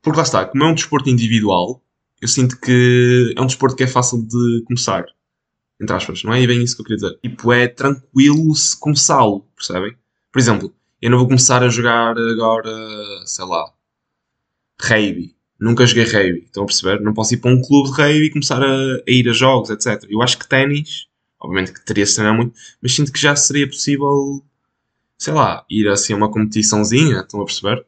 porque 0.02 0.16
lá 0.16 0.22
está, 0.22 0.44
como 0.46 0.64
é 0.64 0.66
um 0.66 0.74
desporto 0.74 1.10
individual, 1.10 1.82
eu 2.20 2.28
sinto 2.28 2.58
que 2.60 3.34
é 3.36 3.40
um 3.40 3.46
desporto 3.46 3.76
que 3.76 3.84
é 3.84 3.86
fácil 3.86 4.22
de 4.22 4.62
começar. 4.66 5.04
Entre 5.80 5.94
aspas, 5.94 6.24
não 6.24 6.34
é 6.34 6.46
bem 6.46 6.62
isso 6.62 6.74
que 6.76 6.82
eu 6.82 6.84
queria 6.86 6.96
dizer. 6.96 7.18
Tipo, 7.20 7.52
é 7.52 7.68
tranquilo 7.68 8.54
se 8.54 8.78
começá-lo, 8.78 9.46
percebem? 9.54 9.96
Por 10.32 10.38
exemplo, 10.38 10.74
eu 11.00 11.10
não 11.10 11.18
vou 11.18 11.26
começar 11.26 11.62
a 11.62 11.68
jogar 11.68 12.16
agora, 12.18 12.70
sei 13.26 13.44
lá, 13.44 13.72
rugby. 14.80 15.36
Nunca 15.60 15.86
joguei 15.86 16.04
rugby, 16.04 16.44
estão 16.46 16.62
a 16.62 16.66
perceber? 16.66 17.00
Não 17.00 17.12
posso 17.12 17.34
ir 17.34 17.38
para 17.38 17.50
um 17.50 17.60
clube 17.60 17.90
de 17.90 17.96
rugby 17.96 18.26
e 18.26 18.30
começar 18.30 18.62
a, 18.62 18.66
a 18.66 19.10
ir 19.10 19.28
a 19.28 19.32
jogos, 19.32 19.70
etc. 19.70 20.04
Eu 20.08 20.22
acho 20.22 20.38
que 20.38 20.48
ténis, 20.48 21.08
obviamente 21.40 21.72
que 21.72 21.84
teria 21.84 22.04
de 22.04 22.14
treinar 22.14 22.34
muito, 22.34 22.54
mas 22.80 22.94
sinto 22.94 23.12
que 23.12 23.20
já 23.20 23.34
seria 23.34 23.66
possível, 23.66 24.42
sei 25.16 25.32
lá, 25.34 25.64
ir 25.70 25.88
assim 25.88 26.12
a 26.12 26.16
uma 26.16 26.30
competiçãozinha, 26.30 27.20
estão 27.20 27.40
a 27.40 27.44
perceber? 27.44 27.84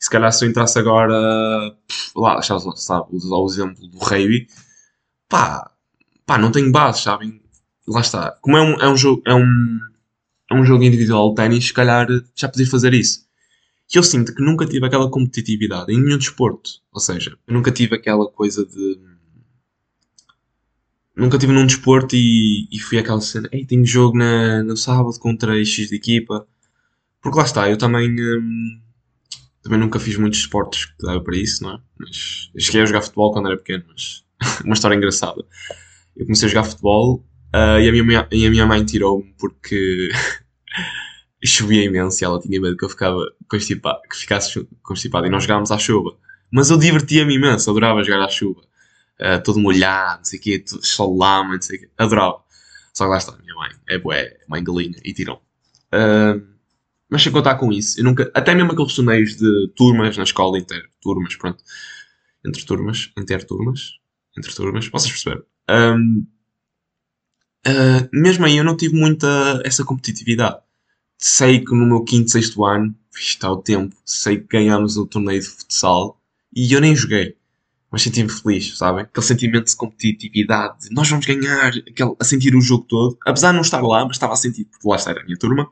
E 0.00 0.04
se 0.04 0.10
calhar 0.10 0.32
se 0.32 0.44
eu 0.44 0.50
entrasse 0.50 0.78
agora, 0.78 1.76
pff, 1.86 2.12
lá, 2.16 2.40
sabe, 2.42 3.08
o 3.12 3.46
exemplo 3.46 3.86
do 3.88 3.98
rugby, 3.98 4.48
pá, 5.28 5.70
pá, 6.26 6.38
não 6.38 6.52
tenho 6.52 6.70
base, 6.72 7.02
sabem? 7.02 7.40
Lá 7.86 8.00
está. 8.00 8.32
Como 8.40 8.56
é 8.56 8.62
um, 8.62 8.80
é 8.80 8.88
um 8.88 8.96
jogo, 8.96 9.22
é 9.26 9.34
um, 9.34 9.80
é 10.52 10.54
um 10.54 10.64
jogo 10.64 10.84
individual 10.84 11.30
de 11.30 11.36
ténis, 11.36 11.66
se 11.66 11.72
calhar 11.72 12.06
já 12.34 12.48
podia 12.48 12.66
fazer 12.66 12.92
isso. 12.92 13.26
E 13.92 13.96
eu 13.98 14.02
sinto 14.02 14.34
que 14.34 14.42
nunca 14.42 14.66
tive 14.66 14.86
aquela 14.86 15.10
competitividade 15.10 15.92
em 15.92 16.02
nenhum 16.02 16.18
desporto. 16.18 16.70
Ou 16.92 17.00
seja, 17.00 17.36
eu 17.46 17.54
nunca 17.54 17.70
tive 17.70 17.94
aquela 17.94 18.30
coisa 18.30 18.64
de. 18.64 19.00
Nunca 21.14 21.38
tive 21.38 21.52
num 21.52 21.66
desporto 21.66 22.16
e, 22.16 22.68
e 22.70 22.78
fui 22.78 22.98
aquela 22.98 23.20
cena. 23.20 23.48
Ei, 23.52 23.66
tenho 23.66 23.84
jogo 23.84 24.16
na, 24.16 24.62
no 24.62 24.76
sábado 24.76 25.18
contra 25.18 25.62
X 25.64 25.88
de 25.88 25.96
equipa. 25.96 26.46
Porque 27.20 27.38
lá 27.38 27.44
está, 27.44 27.70
eu 27.70 27.76
também. 27.76 28.10
hum, 28.10 28.80
também 29.62 29.78
nunca 29.78 30.00
fiz 30.00 30.16
muitos 30.16 30.40
esportes 30.40 30.86
que 30.86 31.06
dava 31.06 31.20
para 31.20 31.36
isso, 31.36 31.62
não 31.62 31.74
é? 31.74 31.78
Mas 31.98 32.50
eu 32.54 32.60
cheguei 32.60 32.82
a 32.82 32.86
jogar 32.86 33.02
futebol 33.02 33.32
quando 33.32 33.48
era 33.48 33.58
pequeno, 33.58 33.84
mas. 33.88 34.24
uma 34.64 34.74
história 34.74 34.96
engraçada. 34.96 35.44
Eu 36.16 36.24
comecei 36.26 36.46
a 36.46 36.50
jogar 36.50 36.64
futebol 36.64 37.24
ah, 37.52 37.78
e, 37.78 37.88
a 37.88 37.92
minha, 37.92 38.26
e 38.32 38.46
a 38.46 38.50
minha 38.50 38.66
mãe 38.66 38.84
tirou-me 38.84 39.34
porque. 39.38 40.08
Chovia 41.44 41.84
imenso 41.84 42.22
e 42.22 42.24
ela 42.24 42.40
tinha 42.40 42.60
medo 42.60 42.76
que 42.76 42.84
eu 42.84 42.88
ficava 42.88 43.18
constipado, 43.48 44.00
que 44.08 44.16
ficasse 44.16 44.66
constipado 44.82 45.26
e 45.26 45.30
nós 45.30 45.42
jogávamos 45.42 45.70
à 45.72 45.78
chuva. 45.78 46.16
Mas 46.50 46.70
eu 46.70 46.78
divertia-me 46.78 47.34
imenso, 47.34 47.70
adorava 47.70 48.02
jogar 48.04 48.24
à 48.24 48.28
chuva. 48.28 48.60
Ah, 49.18 49.38
todo 49.38 49.58
molhado, 49.60 50.18
não 50.18 50.24
sei 50.24 50.38
o 50.38 50.42
quê, 50.42 50.58
tudo- 50.58 50.84
só 50.84 51.06
lama, 51.06 51.54
não 51.54 51.62
sei 51.62 51.78
o 51.78 51.80
quê. 51.80 51.90
Adorava. 51.98 52.42
Só 52.92 53.04
que 53.04 53.10
lá 53.10 53.18
está, 53.18 53.36
minha 53.38 53.54
mãe 53.54 53.70
é 53.88 53.98
bué, 53.98 54.36
mãe 54.48 54.62
galinha, 54.62 54.98
e 55.04 55.12
tirou. 55.14 55.40
Ah, 55.90 56.38
mas 57.08 57.22
sem 57.22 57.32
contar 57.32 57.56
com 57.56 57.70
isso, 57.72 58.00
eu 58.00 58.04
nunca, 58.04 58.30
até 58.34 58.54
mesmo 58.54 58.72
aqueles 58.72 58.94
torneios 58.94 59.36
de 59.36 59.68
turmas 59.76 60.16
na 60.16 60.22
escola, 60.24 60.58
inter 60.58 60.82
turmas, 61.02 61.36
pronto, 61.36 61.62
entre 62.44 62.64
turmas, 62.64 63.10
interturmas, 63.18 63.98
entre 64.36 64.54
turmas, 64.54 64.88
vocês 64.88 65.12
perceberam. 65.12 65.44
Ahm, 65.68 66.26
ah, 67.66 68.08
mesmo 68.12 68.44
aí 68.44 68.56
eu 68.56 68.64
não 68.64 68.76
tive 68.76 68.94
muita 68.96 69.60
essa 69.64 69.84
competitividade 69.84 70.58
sei 71.22 71.60
que 71.64 71.72
no 71.72 71.86
meu 71.86 72.02
quinto, 72.02 72.32
sexto 72.32 72.64
ano, 72.64 72.92
está 73.14 73.50
o 73.50 73.62
tempo, 73.62 73.94
sei 74.04 74.38
que 74.38 74.48
ganhámos 74.48 74.96
o 74.96 75.06
torneio 75.06 75.40
de 75.40 75.46
futsal 75.46 76.20
e 76.54 76.72
eu 76.72 76.80
nem 76.80 76.96
joguei. 76.96 77.36
Mas 77.92 78.02
senti-me 78.02 78.28
feliz, 78.28 78.76
sabem? 78.76 79.04
Aquele 79.04 79.26
sentimento 79.26 79.66
de 79.66 79.76
competitividade, 79.76 80.88
de 80.88 80.94
nós 80.94 81.08
vamos 81.08 81.24
ganhar, 81.24 81.68
aquele, 81.68 82.16
a 82.18 82.24
sentir 82.24 82.56
o 82.56 82.60
jogo 82.60 82.84
todo. 82.88 83.18
Apesar 83.24 83.50
de 83.50 83.54
não 83.54 83.62
estar 83.62 83.80
lá, 83.82 84.04
mas 84.04 84.16
estava 84.16 84.32
a 84.32 84.36
sentir, 84.36 84.64
porque 84.64 84.88
lá 84.88 84.96
está 84.96 85.12
a 85.12 85.24
minha 85.24 85.38
turma. 85.38 85.70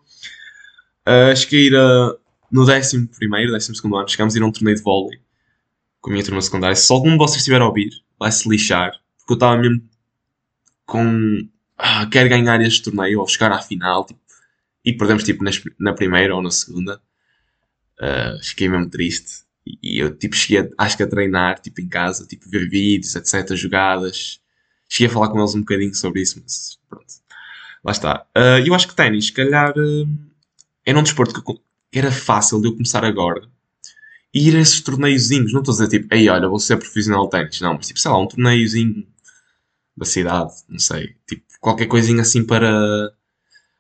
Uh, 1.08 1.34
cheguei 1.34 1.64
a 1.64 1.66
ir 1.66 1.76
a, 1.76 2.14
no 2.52 2.64
décimo 2.64 3.08
primeiro, 3.08 3.52
décimo 3.52 3.74
segundo 3.74 3.96
ano, 3.96 4.08
chegámos 4.08 4.36
a 4.36 4.38
ir 4.38 4.42
a 4.42 4.46
um 4.46 4.52
torneio 4.52 4.76
de 4.76 4.82
vôlei 4.82 5.18
com 6.00 6.10
a 6.10 6.12
minha 6.12 6.24
turma 6.24 6.40
secundária. 6.42 6.76
Se 6.76 6.92
algum 6.92 7.10
de 7.10 7.18
vocês 7.18 7.38
estiver 7.38 7.60
a 7.60 7.66
ouvir, 7.66 7.90
vai 8.18 8.30
se 8.30 8.48
lixar, 8.48 8.92
porque 9.18 9.32
eu 9.32 9.34
estava 9.34 9.56
mesmo 9.60 9.82
com. 10.86 11.48
Ah, 11.82 12.06
quero 12.12 12.28
ganhar 12.28 12.60
este 12.60 12.82
torneio 12.84 13.20
ou 13.20 13.26
chegar 13.28 13.52
à 13.52 13.60
final, 13.60 14.04
tipo, 14.06 14.20
e 14.84 14.92
perdemos 14.98 15.24
tipo 15.24 15.44
nas- 15.44 15.62
na 15.78 15.92
primeira 15.94 16.34
ou 16.36 16.42
na 16.42 16.50
segunda. 16.50 17.00
Ah, 18.00 18.38
fiquei 18.42 18.68
mesmo 18.68 18.88
triste. 18.90 19.42
E, 19.66 19.78
e 19.96 19.98
eu 19.98 20.16
tipo 20.16 20.34
cheguei, 20.36 20.60
a- 20.78 20.84
acho 20.84 20.96
que 20.96 21.02
a 21.02 21.06
treinar, 21.08 21.60
tipo 21.60 21.80
em 21.80 21.88
casa, 21.88 22.26
tipo 22.26 22.48
ver 22.48 22.68
vídeos, 22.68 23.14
etc, 23.16 23.54
jogadas. 23.56 24.40
Cheguei 24.88 25.08
a 25.08 25.10
falar 25.12 25.28
com 25.30 25.38
eles 25.38 25.54
um 25.54 25.60
bocadinho 25.60 25.94
sobre 25.94 26.22
isso, 26.22 26.40
mas 26.42 26.78
pronto. 26.88 27.06
Lá 27.84 27.92
está. 27.92 28.26
Ah, 28.34 28.60
eu 28.66 28.74
acho 28.74 28.88
que 28.88 28.96
ténis, 28.96 29.26
se 29.26 29.32
calhar, 29.32 29.74
ah, 29.76 30.06
era 30.86 30.98
um 30.98 31.02
desporto 31.02 31.42
que 31.42 31.98
era 31.98 32.12
fácil 32.12 32.60
de 32.60 32.68
eu 32.68 32.72
começar 32.74 33.04
agora. 33.04 33.48
E 34.34 34.48
ir 34.48 34.56
a 34.56 34.60
esses 34.60 34.80
torneiozinhos, 34.82 35.52
não 35.52 35.60
estou 35.60 35.72
a 35.74 35.78
dizer 35.84 36.00
tipo, 36.00 36.14
ei, 36.14 36.28
olha, 36.28 36.48
vou 36.48 36.58
ser 36.60 36.76
profissional 36.78 37.24
de 37.26 37.30
ténis. 37.32 37.60
Não, 37.60 37.74
mas 37.74 37.86
tipo, 37.88 38.00
sei 38.00 38.10
lá, 38.10 38.18
um 38.20 38.28
torneiozinho 38.28 39.06
da 39.96 40.04
cidade, 40.06 40.52
não 40.68 40.78
sei. 40.78 41.16
Tipo, 41.28 41.44
qualquer 41.60 41.86
coisinha 41.86 42.22
assim 42.22 42.44
para, 42.44 43.12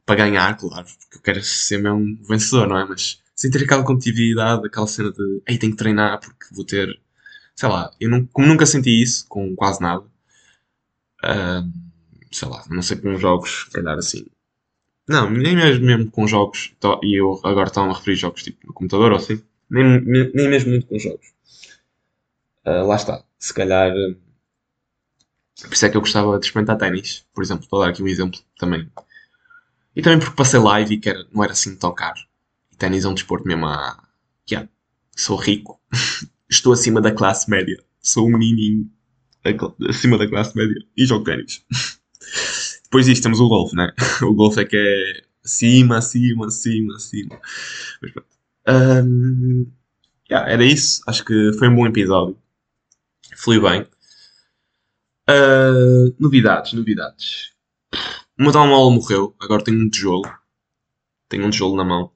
para 0.06 0.16
ganhar, 0.16 0.56
claro. 0.56 0.86
Porque 1.00 1.18
eu 1.18 1.22
quero 1.22 1.42
ser 1.44 1.78
mesmo 1.78 2.18
vencedor, 2.28 2.68
não 2.68 2.78
é? 2.78 2.86
Mas 2.86 3.20
sem 3.34 3.50
ter 3.50 3.64
aquela 3.64 3.84
competitividade, 3.84 4.66
aquela 4.66 4.86
cena 4.86 5.12
de, 5.12 5.42
ei, 5.48 5.58
tenho 5.58 5.72
que 5.72 5.78
treinar 5.78 6.20
porque 6.20 6.46
vou 6.54 6.64
ter. 6.64 7.00
Sei 7.56 7.68
lá, 7.68 7.92
eu 8.00 8.10
não, 8.10 8.26
como 8.26 8.48
nunca 8.48 8.66
senti 8.66 9.02
isso 9.02 9.26
com 9.28 9.54
quase 9.56 9.80
nada. 9.82 10.04
ah, 11.22 11.62
sei 12.32 12.48
lá, 12.48 12.64
não 12.70 12.82
sei 12.82 12.96
com 12.98 13.16
jogos, 13.16 13.64
calhar 13.72 13.98
assim. 13.98 14.26
Não, 15.08 15.30
nem 15.30 15.56
mesmo, 15.56 15.86
mesmo 15.86 16.10
com 16.10 16.26
jogos, 16.26 16.74
e 17.02 17.20
eu 17.20 17.40
agora 17.44 17.68
estou-me 17.68 17.90
a 17.92 17.94
referir 17.96 18.16
jogos 18.16 18.42
tipo 18.44 18.66
no 18.66 18.74
computador 18.74 19.12
ou 19.12 19.18
assim, 19.18 19.42
nem, 19.70 20.00
nem 20.34 20.48
mesmo 20.48 20.70
muito 20.70 20.86
com 20.86 20.98
jogos. 20.98 21.32
Ah, 22.64 22.82
lá 22.82 22.96
está, 22.96 23.22
se 23.38 23.52
calhar. 23.52 23.92
Por 25.62 25.74
isso 25.74 25.86
é 25.86 25.88
que 25.88 25.96
eu 25.96 26.00
gostava 26.00 26.38
de 26.38 26.46
experimentar 26.46 26.78
ténis, 26.78 27.24
por 27.34 27.42
exemplo, 27.42 27.68
para 27.68 27.80
dar 27.80 27.88
aqui 27.90 28.02
um 28.02 28.08
exemplo 28.08 28.40
também. 28.58 28.90
E 29.94 30.02
também 30.02 30.18
porque 30.18 30.36
passei 30.36 30.60
lá 30.60 30.80
e 30.80 30.98
que 30.98 31.08
era, 31.08 31.26
não 31.32 31.42
era 31.42 31.52
assim 31.52 31.76
tão 31.76 31.92
caro. 31.94 32.20
E 32.72 32.76
ténis 32.76 33.04
é 33.04 33.08
um 33.08 33.14
desporto 33.14 33.46
mesmo 33.46 33.66
a. 33.66 34.02
Yeah, 34.50 34.68
sou 35.16 35.36
rico, 35.36 35.80
estou 36.48 36.72
acima 36.72 37.00
da 37.00 37.12
classe 37.12 37.50
média, 37.50 37.82
sou 38.00 38.26
um 38.26 38.32
menininho 38.32 38.90
acima 39.88 40.18
da 40.18 40.28
classe 40.28 40.56
média 40.56 40.76
e 40.96 41.06
jogo 41.06 41.24
ténis. 41.24 41.64
Depois 42.84 43.06
disto 43.06 43.22
temos 43.22 43.40
o 43.40 43.48
golfe, 43.48 43.76
né? 43.76 43.92
O 44.22 44.34
golfe 44.34 44.60
é 44.60 44.64
que 44.64 44.76
é 44.76 45.22
acima, 45.44 45.98
acima, 45.98 46.46
acima, 46.46 46.96
acima. 46.96 47.40
Mas 48.02 48.12
pronto. 48.12 48.28
Ahm, 48.66 49.66
yeah, 50.30 50.50
era 50.50 50.64
isso. 50.64 51.02
Acho 51.06 51.24
que 51.24 51.52
foi 51.58 51.68
um 51.68 51.74
bom 51.74 51.86
episódio. 51.86 52.36
Flui 53.36 53.60
bem. 53.60 53.86
Ah, 55.32 56.12
novidades, 56.18 56.72
novidades. 56.72 57.52
O 58.36 58.42
meu 58.42 58.50
telemóvel 58.50 58.90
morreu. 58.90 59.36
Agora 59.38 59.62
tenho 59.62 59.80
um 59.80 59.88
tijolo. 59.88 60.28
Tenho 61.28 61.46
um 61.46 61.50
tijolo 61.50 61.76
na 61.76 61.84
mão. 61.84 62.10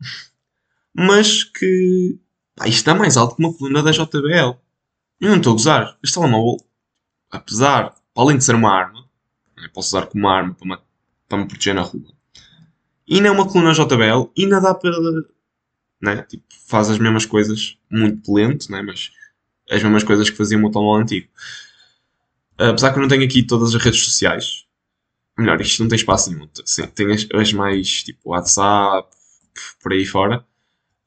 Mas 0.92 1.44
que... 1.44 2.18
Pá, 2.56 2.66
isto 2.66 2.78
está 2.78 2.92
mais 2.92 3.16
alto 3.16 3.37
que 3.37 3.42
uma 3.44 3.54
coluna 3.54 3.85
da 3.85 3.92
JBL. 3.92 4.59
Eu 5.21 5.30
não 5.30 5.37
estou 5.37 5.52
a 5.52 5.56
gozar. 5.56 5.99
Este 6.02 6.14
telemóvel, 6.14 6.56
apesar, 7.30 7.94
para 8.12 8.25
além 8.25 8.37
de 8.37 8.44
ser 8.44 8.56
uma 8.56 8.73
arma, 8.73 9.09
eu 9.59 9.71
posso 9.71 9.97
usar 9.97 10.06
como 10.06 10.26
arma 10.26 10.52
para 10.54 10.66
me, 10.66 10.78
para 11.28 11.38
me 11.38 11.47
proteger 11.47 11.75
na 11.75 11.83
rua. 11.83 12.12
E 13.06 13.21
não 13.21 13.28
é 13.28 13.30
uma 13.30 13.47
coluna 13.47 13.73
JBL, 13.73 14.33
e 14.37 14.42
ainda 14.42 14.61
dá 14.61 14.75
para. 14.75 14.90
Né? 16.00 16.23
Tipo, 16.23 16.44
faz 16.66 16.90
as 16.90 16.99
mesmas 16.99 17.26
coisas, 17.26 17.78
muito 17.88 18.35
lento, 18.35 18.73
né? 18.73 18.83
mas 18.83 19.12
as 19.71 19.83
mesmas 19.83 20.02
coisas 20.02 20.28
que 20.28 20.37
fazia 20.37 20.59
o 20.59 20.61
meu 20.61 20.73
telemóvel 20.73 21.02
antigo. 21.02 21.28
Apesar 22.57 22.93
que 22.93 22.99
eu 22.99 23.03
não 23.03 23.09
tenho 23.09 23.25
aqui 23.25 23.43
todas 23.43 23.75
as 23.75 23.83
redes 23.83 24.01
sociais, 24.01 24.65
melhor, 25.39 25.61
isto 25.61 25.83
não 25.83 25.89
tem 25.89 25.97
espaço 25.97 26.31
nenhum. 26.33 26.49
Sim, 26.65 26.87
tem 26.87 27.13
as, 27.13 27.27
as 27.33 27.53
mais 27.53 28.03
tipo 28.05 28.31
WhatsApp, 28.31 29.09
por 29.83 29.93
aí 29.93 30.05
fora, 30.05 30.45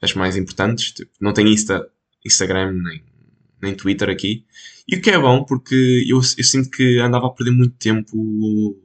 as 0.01 0.13
mais 0.13 0.35
importantes. 0.35 0.91
Tipo, 0.91 1.11
não 1.21 1.33
tem 1.33 1.47
Insta, 1.47 1.89
Instagram 2.25 2.73
nem, 2.73 3.03
nem 3.61 3.75
Twitter 3.75 4.09
aqui. 4.09 4.45
E 4.87 4.95
o 4.97 5.01
que 5.01 5.09
é 5.09 5.19
bom, 5.19 5.43
porque 5.43 6.05
eu, 6.07 6.17
eu 6.17 6.43
sinto 6.43 6.69
que 6.69 6.99
andava 6.99 7.27
a 7.27 7.31
perder 7.31 7.51
muito 7.51 7.75
tempo 7.77 8.77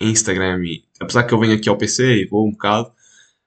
em 0.00 0.10
Instagram. 0.10 0.64
E, 0.64 0.84
apesar 0.98 1.24
que 1.24 1.34
eu 1.34 1.40
venho 1.40 1.54
aqui 1.54 1.68
ao 1.68 1.78
PC 1.78 2.22
e 2.22 2.26
vou 2.26 2.46
um 2.46 2.52
bocado, 2.52 2.92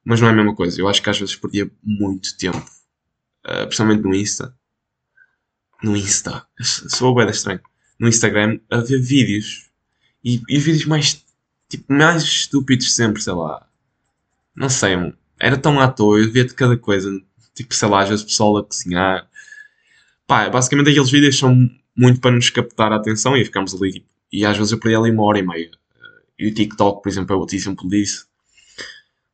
mas 0.04 0.22
não 0.22 0.28
é 0.28 0.32
a 0.32 0.36
mesma 0.36 0.56
coisa. 0.56 0.80
Eu 0.80 0.88
acho 0.88 1.02
que 1.02 1.10
às 1.10 1.20
vezes 1.20 1.36
perdia 1.36 1.70
muito 1.84 2.38
tempo, 2.38 2.66
uh, 3.46 3.66
principalmente 3.66 4.04
no 4.04 4.14
Insta. 4.16 4.56
No 5.82 5.98
Insta, 5.98 6.48
sou 6.62 7.14
bem 7.16 7.30
estranho. 7.30 7.62
No 8.00 8.08
Instagram, 8.08 8.60
a 8.70 8.78
ver 8.78 9.00
vídeos. 9.02 9.70
E, 10.24 10.42
e 10.50 10.58
vídeos 10.60 10.86
mais, 10.86 11.24
tipo, 11.70 11.92
mais 11.94 12.24
estúpidos 12.24 12.94
sempre, 12.96 13.22
sei 13.22 13.34
lá. 13.34 13.68
Não 14.56 14.70
sei. 14.70 14.96
Era 15.40 15.58
tão 15.58 15.80
à 15.80 15.88
toa, 15.88 16.20
eu 16.20 16.32
via 16.32 16.46
de 16.46 16.54
cada 16.54 16.78
coisa. 16.78 17.10
Tipo, 17.54 17.74
sei 17.76 17.88
lá, 17.90 18.02
às 18.04 18.10
vezes 18.10 18.24
o 18.24 18.28
pessoal 18.28 18.58
a 18.58 18.64
cozinhar. 18.64 19.28
Pá, 20.28 20.50
basicamente 20.50 20.90
aqueles 20.90 21.12
vídeos 21.12 21.38
são 21.38 21.56
muito 21.96 22.20
para 22.20 22.32
nos 22.36 22.50
captar 22.50 22.92
a 22.92 22.96
atenção 22.96 23.36
e 23.38 23.46
ficamos 23.46 23.74
ali, 23.76 23.94
tipo, 23.94 24.08
e 24.32 24.46
às 24.46 24.58
vezes 24.58 24.72
eu 24.72 24.80
perdi 24.80 24.96
ali 24.96 25.12
uma 25.12 25.24
hora 25.24 25.40
e 25.40 25.44
meia. 25.44 25.70
E 26.40 26.48
o 26.48 26.54
TikTok, 26.54 27.04
por 27.04 27.10
exemplo, 27.10 27.36
é 27.36 27.38
outro 27.38 27.56
exemplo 27.56 27.88
disso. 27.88 28.28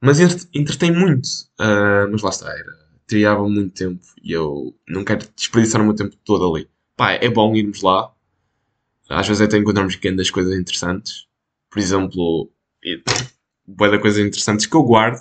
Mas 0.02 0.20
entre- 0.20 0.48
entretém 0.54 0.92
muito. 0.92 1.28
Ah, 1.58 2.08
mas 2.12 2.22
lá 2.22 2.30
está, 2.30 2.50
era. 2.52 2.78
Tirava 3.08 3.48
muito 3.48 3.74
tempo 3.74 4.06
e 4.22 4.32
eu 4.32 4.76
não 4.88 5.04
quero 5.04 5.26
desperdiçar 5.36 5.82
o 5.82 5.86
meu 5.86 5.96
tempo 5.96 6.16
todo 6.24 6.54
ali. 6.56 6.68
Pá, 6.96 7.14
é 7.14 7.30
bom 7.30 7.56
irmos 7.56 7.82
lá. 7.82 8.12
Às 9.10 9.28
vezes 9.28 9.42
até 9.42 9.58
encontramos 9.58 9.96
grandes 9.96 10.30
coisas 10.32 10.58
interessantes. 10.58 11.26
Por 11.70 11.80
exemplo, 11.80 12.52
bué 13.68 13.90
de 13.90 14.00
coisas 14.00 14.26
interessantes 14.26 14.66
que 14.66 14.76
eu 14.76 14.84
guardo. 14.84 15.20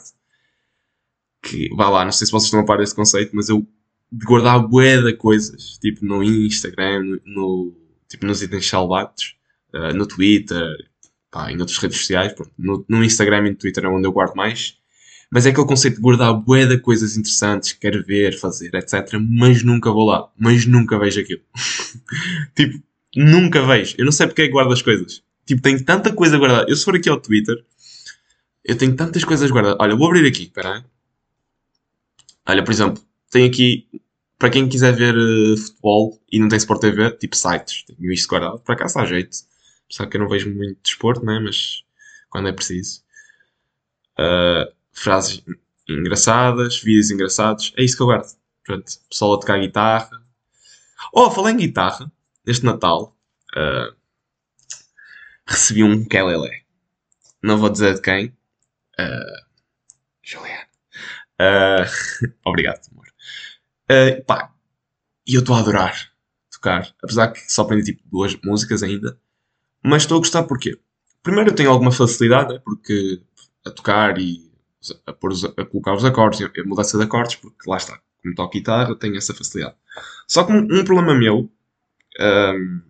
Que, 1.42 1.68
vá 1.74 1.88
lá, 1.88 2.04
não 2.04 2.12
sei 2.12 2.26
se 2.26 2.32
vocês 2.32 2.46
estão 2.46 2.60
a 2.60 2.64
par 2.64 2.78
desse 2.78 2.94
conceito, 2.94 3.34
mas 3.34 3.48
eu 3.48 3.66
de 4.10 4.24
guardar 4.24 4.58
bué 4.66 5.00
de 5.00 5.12
coisas, 5.14 5.78
tipo 5.78 6.04
no 6.04 6.22
Instagram, 6.22 7.02
no, 7.02 7.20
no- 7.26 7.76
tipo 8.08 8.24
nos 8.26 8.42
itens 8.42 8.66
salvados, 8.66 9.36
ah, 9.72 9.92
no 9.92 10.06
Twitter, 10.06 10.66
pá, 11.30 11.52
em 11.52 11.58
outras 11.60 11.78
redes 11.78 11.98
sociais, 11.98 12.32
pronto. 12.32 12.50
No, 12.58 12.84
no 12.88 13.04
Instagram 13.04 13.46
e 13.46 13.50
no 13.50 13.56
Twitter 13.56 13.84
é 13.84 13.88
onde 13.88 14.06
eu 14.08 14.12
guardo 14.12 14.34
mais. 14.34 14.76
Mas 15.30 15.44
é 15.44 15.50
aquele 15.50 15.66
conceito 15.66 15.96
de 15.96 16.00
guardar 16.00 16.32
bué 16.34 16.64
de 16.66 16.78
coisas 16.78 17.16
interessantes, 17.16 17.72
que 17.72 17.80
quero 17.80 18.02
ver, 18.02 18.38
fazer, 18.38 18.74
etc. 18.74 19.12
Mas 19.20 19.62
nunca 19.62 19.90
vou 19.92 20.06
lá. 20.06 20.30
Mas 20.38 20.64
nunca 20.64 20.98
vejo 20.98 21.20
aquilo. 21.20 21.42
tipo, 22.56 22.82
nunca 23.16 23.64
vejo. 23.64 23.94
Eu 23.98 24.04
não 24.04 24.12
sei 24.12 24.26
porque 24.26 24.42
é 24.42 24.46
que 24.46 24.52
guardo 24.52 24.72
as 24.72 24.82
coisas. 24.82 25.22
Tipo, 25.46 25.62
tenho 25.62 25.84
tanta 25.84 26.12
coisa 26.12 26.38
guardada. 26.38 26.66
Eu 26.68 26.76
se 26.76 26.84
for 26.84 26.94
aqui 26.94 27.08
ao 27.08 27.20
Twitter, 27.20 27.56
eu 28.64 28.76
tenho 28.76 28.94
tantas 28.96 29.24
coisas 29.24 29.50
guardadas. 29.50 29.78
Olha, 29.80 29.96
vou 29.96 30.08
abrir 30.08 30.26
aqui, 30.28 30.44
espera 30.44 30.76
aí. 30.76 30.84
Olha, 32.46 32.64
por 32.64 32.72
exemplo, 32.72 33.02
tenho 33.30 33.46
aqui, 33.48 33.86
para 34.38 34.50
quem 34.50 34.68
quiser 34.68 34.94
ver 34.94 35.14
eh, 35.14 35.56
futebol 35.56 36.20
e 36.30 36.38
não 36.38 36.48
tem 36.48 36.58
Sport 36.58 36.80
TV, 36.80 37.10
tipo 37.12 37.36
sites, 37.36 37.84
tenho 37.84 38.12
isto 38.12 38.28
guardado. 38.28 38.60
Por 38.60 38.72
acaso 38.72 38.98
há 38.98 39.04
jeito. 39.06 39.36
Apesar 39.86 40.06
que 40.06 40.16
eu 40.16 40.20
não 40.20 40.28
vejo 40.28 40.50
muito 40.54 40.78
desporto, 40.82 41.24
né? 41.24 41.40
Mas 41.40 41.82
quando 42.30 42.48
é 42.48 42.52
preciso. 42.52 43.02
Ah, 44.18 44.68
frases 44.92 45.42
engraçadas, 45.88 46.80
vídeos 46.82 47.10
engraçados, 47.10 47.72
é 47.76 47.84
isso 47.84 47.96
que 47.96 48.02
eu 48.02 48.06
guardo. 48.06 48.28
Pronto, 48.64 48.84
pessoal 49.08 49.34
a 49.34 49.40
tocar 49.40 49.58
guitarra. 49.58 50.22
Oh, 51.12 51.30
falei 51.30 51.54
em 51.54 51.56
guitarra, 51.56 52.10
este 52.48 52.64
Natal, 52.64 53.16
ah, 53.56 53.92
recebi 55.46 55.82
um 55.82 55.94
ukulele. 56.02 56.62
Não 57.42 57.58
vou 57.58 57.70
dizer 57.70 57.94
de 57.94 58.02
quem. 58.02 58.36
Ah, 58.98 59.42
Juliana. 60.22 60.68
Ah, 61.40 61.84
obrigado, 62.46 62.80
amor. 62.92 63.06
Ah, 63.90 64.22
pá, 64.26 64.54
e 65.26 65.34
eu 65.36 65.40
estou 65.40 65.56
a 65.56 65.60
adorar 65.60 66.12
tocar. 66.52 66.94
Apesar 67.02 67.28
que 67.32 67.40
só 67.52 67.62
aprendi 67.62 67.92
tipo 67.92 68.02
duas 68.10 68.36
músicas 68.44 68.82
ainda. 68.82 69.18
Mas 69.84 70.02
estou 70.04 70.16
a 70.18 70.20
gostar 70.20 70.44
porquê? 70.44 70.78
Primeiro 71.22 71.50
eu 71.50 71.54
tenho 71.56 71.70
alguma 71.70 71.92
facilidade, 71.92 72.54
né? 72.54 72.60
porque 72.64 73.22
a 73.66 73.70
tocar 73.70 74.18
e 74.18 74.50
a, 75.06 75.12
pôr 75.12 75.32
os- 75.32 75.44
a 75.44 75.64
colocar 75.66 75.94
os 75.94 76.04
acordes, 76.04 76.42
a 76.42 76.64
mudança 76.68 76.98
de 76.98 77.04
acordes, 77.04 77.36
porque 77.36 77.68
lá 77.70 77.76
está, 77.76 78.00
como 78.22 78.34
toco 78.34 78.52
guitarra, 78.54 78.94
tenho 78.96 79.16
essa 79.16 79.34
facilidade. 79.34 79.76
Só 80.26 80.44
que 80.44 80.52
um, 80.52 80.58
um 80.80 80.84
problema 80.84 81.14
meu, 81.14 81.50
ahm, 82.18 82.80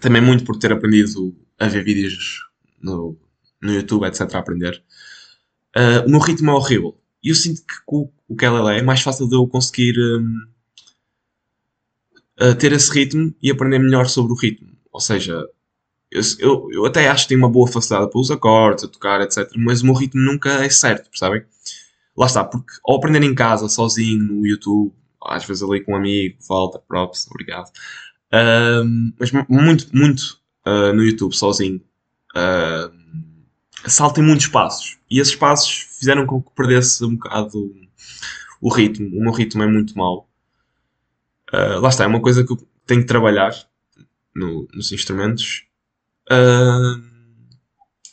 também 0.00 0.22
muito 0.22 0.44
por 0.44 0.56
ter 0.58 0.72
aprendido 0.72 1.36
a 1.58 1.68
ver 1.68 1.84
vídeos 1.84 2.40
no, 2.80 3.16
no 3.60 3.72
YouTube, 3.72 4.06
etc., 4.06 4.34
a 4.34 4.38
aprender, 4.38 4.82
ah, 5.74 6.04
o 6.06 6.10
meu 6.10 6.20
ritmo 6.20 6.50
é 6.50 6.54
horrível. 6.54 6.98
E 7.22 7.30
eu 7.30 7.34
sinto 7.34 7.62
que 7.62 7.74
com 7.86 8.02
o 8.02 8.12
ukulele 8.28 8.78
é 8.78 8.82
mais 8.82 9.00
fácil 9.00 9.28
de 9.28 9.34
eu 9.34 9.46
conseguir 9.46 9.96
ah, 12.38 12.54
ter 12.54 12.72
esse 12.72 12.90
ritmo 12.92 13.34
e 13.42 13.50
aprender 13.50 13.78
melhor 13.78 14.06
sobre 14.06 14.32
o 14.32 14.36
ritmo. 14.36 14.72
Ou 14.92 15.00
seja, 15.00 15.44
eu, 16.10 16.22
eu, 16.38 16.68
eu 16.72 16.86
até 16.86 17.08
acho 17.08 17.24
que 17.24 17.30
tenho 17.30 17.40
uma 17.40 17.50
boa 17.50 17.66
facilidade 17.66 18.10
para 18.10 18.20
os 18.20 18.30
acordes, 18.30 18.84
a 18.84 18.88
tocar, 18.88 19.20
etc. 19.20 19.50
Mas 19.56 19.82
o 19.82 19.86
meu 19.86 19.94
ritmo 19.94 20.20
nunca 20.20 20.50
é 20.64 20.70
certo, 20.70 21.10
percebem? 21.10 21.44
Lá 22.16 22.26
está, 22.26 22.44
porque 22.44 22.72
ao 22.86 22.96
aprender 22.96 23.22
em 23.24 23.34
casa, 23.34 23.68
sozinho, 23.68 24.22
no 24.22 24.46
YouTube, 24.46 24.92
às 25.22 25.44
vezes 25.44 25.62
ali 25.62 25.82
com 25.82 25.92
um 25.92 25.96
amigo, 25.96 26.36
falta, 26.42 26.78
props, 26.78 27.26
obrigado. 27.28 27.70
Mas 29.18 29.30
mu- 29.32 29.46
muito, 29.48 29.88
muito 29.96 30.38
ah, 30.64 30.92
no 30.92 31.02
YouTube, 31.04 31.34
sozinho. 31.34 31.80
Uh, 32.36 32.92
salto 33.88 34.20
em 34.20 34.24
muitos 34.24 34.48
passos. 34.48 34.98
E 35.10 35.20
esses 35.20 35.36
passos 35.36 35.86
fizeram 35.98 36.26
com 36.26 36.42
que 36.42 36.50
perdesse 36.54 37.04
um 37.04 37.14
bocado 37.16 37.72
o 38.60 38.68
ritmo. 38.72 39.16
O 39.16 39.22
meu 39.22 39.32
ritmo 39.32 39.62
é 39.62 39.66
muito 39.66 39.96
mau. 39.96 40.28
Ah, 41.52 41.78
lá 41.78 41.88
está, 41.88 42.04
é 42.04 42.06
uma 42.06 42.20
coisa 42.22 42.44
que 42.44 42.52
eu 42.52 42.68
tenho 42.86 43.02
que 43.02 43.06
trabalhar 43.06 43.52
no- 44.34 44.66
nos 44.74 44.90
instrumentos. 44.90 45.64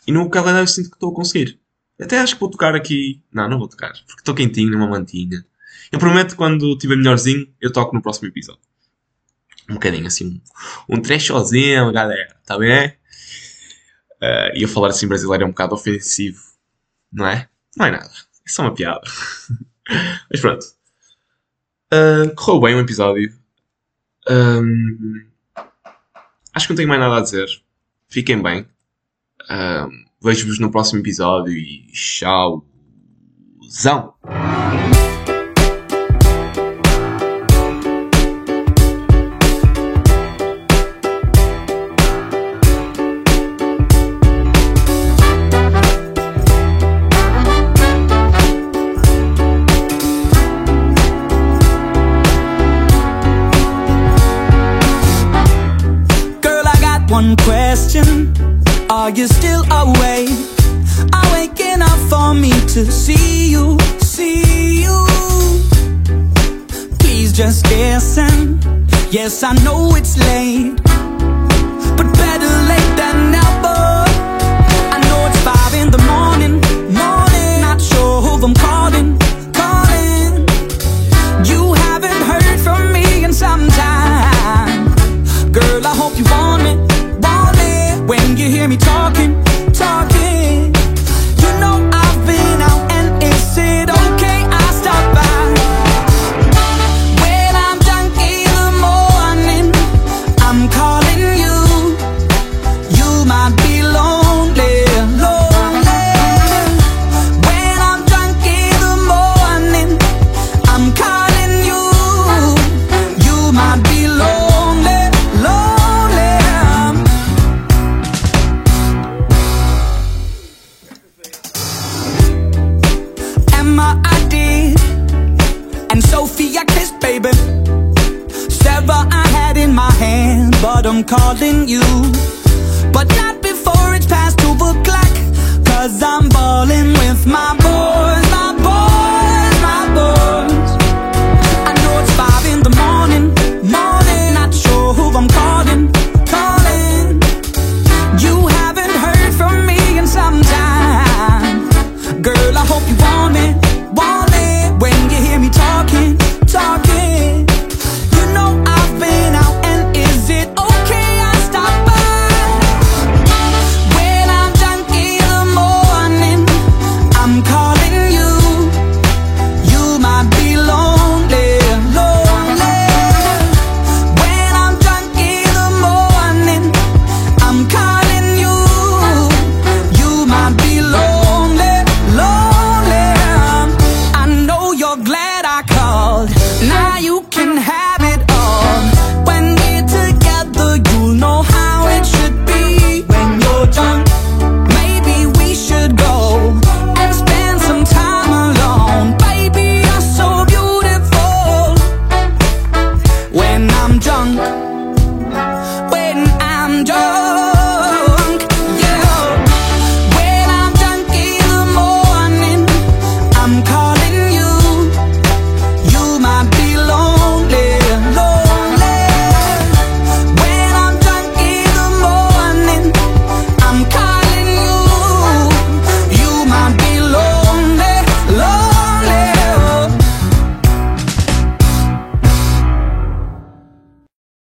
E 0.07 0.11
no 0.11 0.23
ukulele 0.23 0.59
eu 0.59 0.67
sinto 0.67 0.89
que 0.89 0.95
estou 0.95 1.11
a 1.11 1.15
conseguir. 1.15 1.59
Até 1.99 2.19
acho 2.19 2.33
que 2.35 2.39
vou 2.39 2.49
tocar 2.49 2.75
aqui. 2.75 3.21
Não, 3.31 3.47
não 3.49 3.57
vou 3.59 3.67
tocar, 3.67 3.91
porque 4.07 4.21
estou 4.21 4.35
quentinho 4.35 4.71
numa 4.71 4.87
mantinha. 4.87 5.45
Eu 5.91 5.99
prometo 5.99 6.31
que 6.31 6.35
quando 6.35 6.73
estiver 6.73 6.95
melhorzinho, 6.97 7.47
eu 7.61 7.71
toco 7.71 7.95
no 7.95 8.01
próximo 8.01 8.27
episódio. 8.27 8.61
Um 9.71 9.75
bocadinho 9.75 10.07
assim, 10.07 10.41
um, 10.89 10.97
um 10.97 11.01
trechozinho, 11.01 11.91
galera, 11.91 12.35
tá 12.45 12.57
bem? 12.57 12.93
Ah, 14.21 14.51
e 14.53 14.61
eu 14.61 14.67
falar 14.67 14.89
assim 14.89 15.07
brasileiro 15.07 15.43
é 15.43 15.47
um 15.47 15.51
bocado 15.51 15.73
ofensivo, 15.73 16.41
não 17.11 17.25
é? 17.25 17.49
Não 17.77 17.85
é 17.85 17.91
nada, 17.91 18.11
é 18.45 18.49
só 18.49 18.63
uma 18.63 18.73
piada. 18.73 19.01
Mas 20.29 20.41
pronto. 20.41 20.65
Ah, 21.91 22.31
correu 22.35 22.61
bem 22.61 22.75
o 22.75 22.79
episódio. 22.79 23.33
Ahm, 24.27 25.25
acho 26.53 26.67
que 26.67 26.73
não 26.73 26.77
tenho 26.77 26.89
mais 26.89 26.99
nada 27.01 27.17
a 27.17 27.21
dizer. 27.21 27.47
Fiquem 28.07 28.41
bem. 28.41 28.67
Ahm, 29.49 30.05
Vejo-vos 30.23 30.59
no 30.59 30.69
próximo 30.71 30.99
episódio 30.99 31.51
e 31.51 31.87
tchau. 31.87 32.63
One 57.11 57.35
question. 57.35 58.33
Are 58.89 59.09
you 59.09 59.27
still 59.27 59.63
awake? 59.69 60.29
Are 61.13 61.31
waking 61.33 61.81
up 61.81 61.99
for 62.09 62.33
me 62.33 62.51
to 62.73 62.89
see 62.89 63.51
you, 63.51 63.77
see 63.99 64.83
you? 64.83 65.05
Please 66.99 67.33
just 67.33 67.69
listen. 67.69 68.59
Yes, 69.11 69.43
I 69.43 69.51
know 69.65 69.93
it's 69.95 70.17
late, 70.17 70.79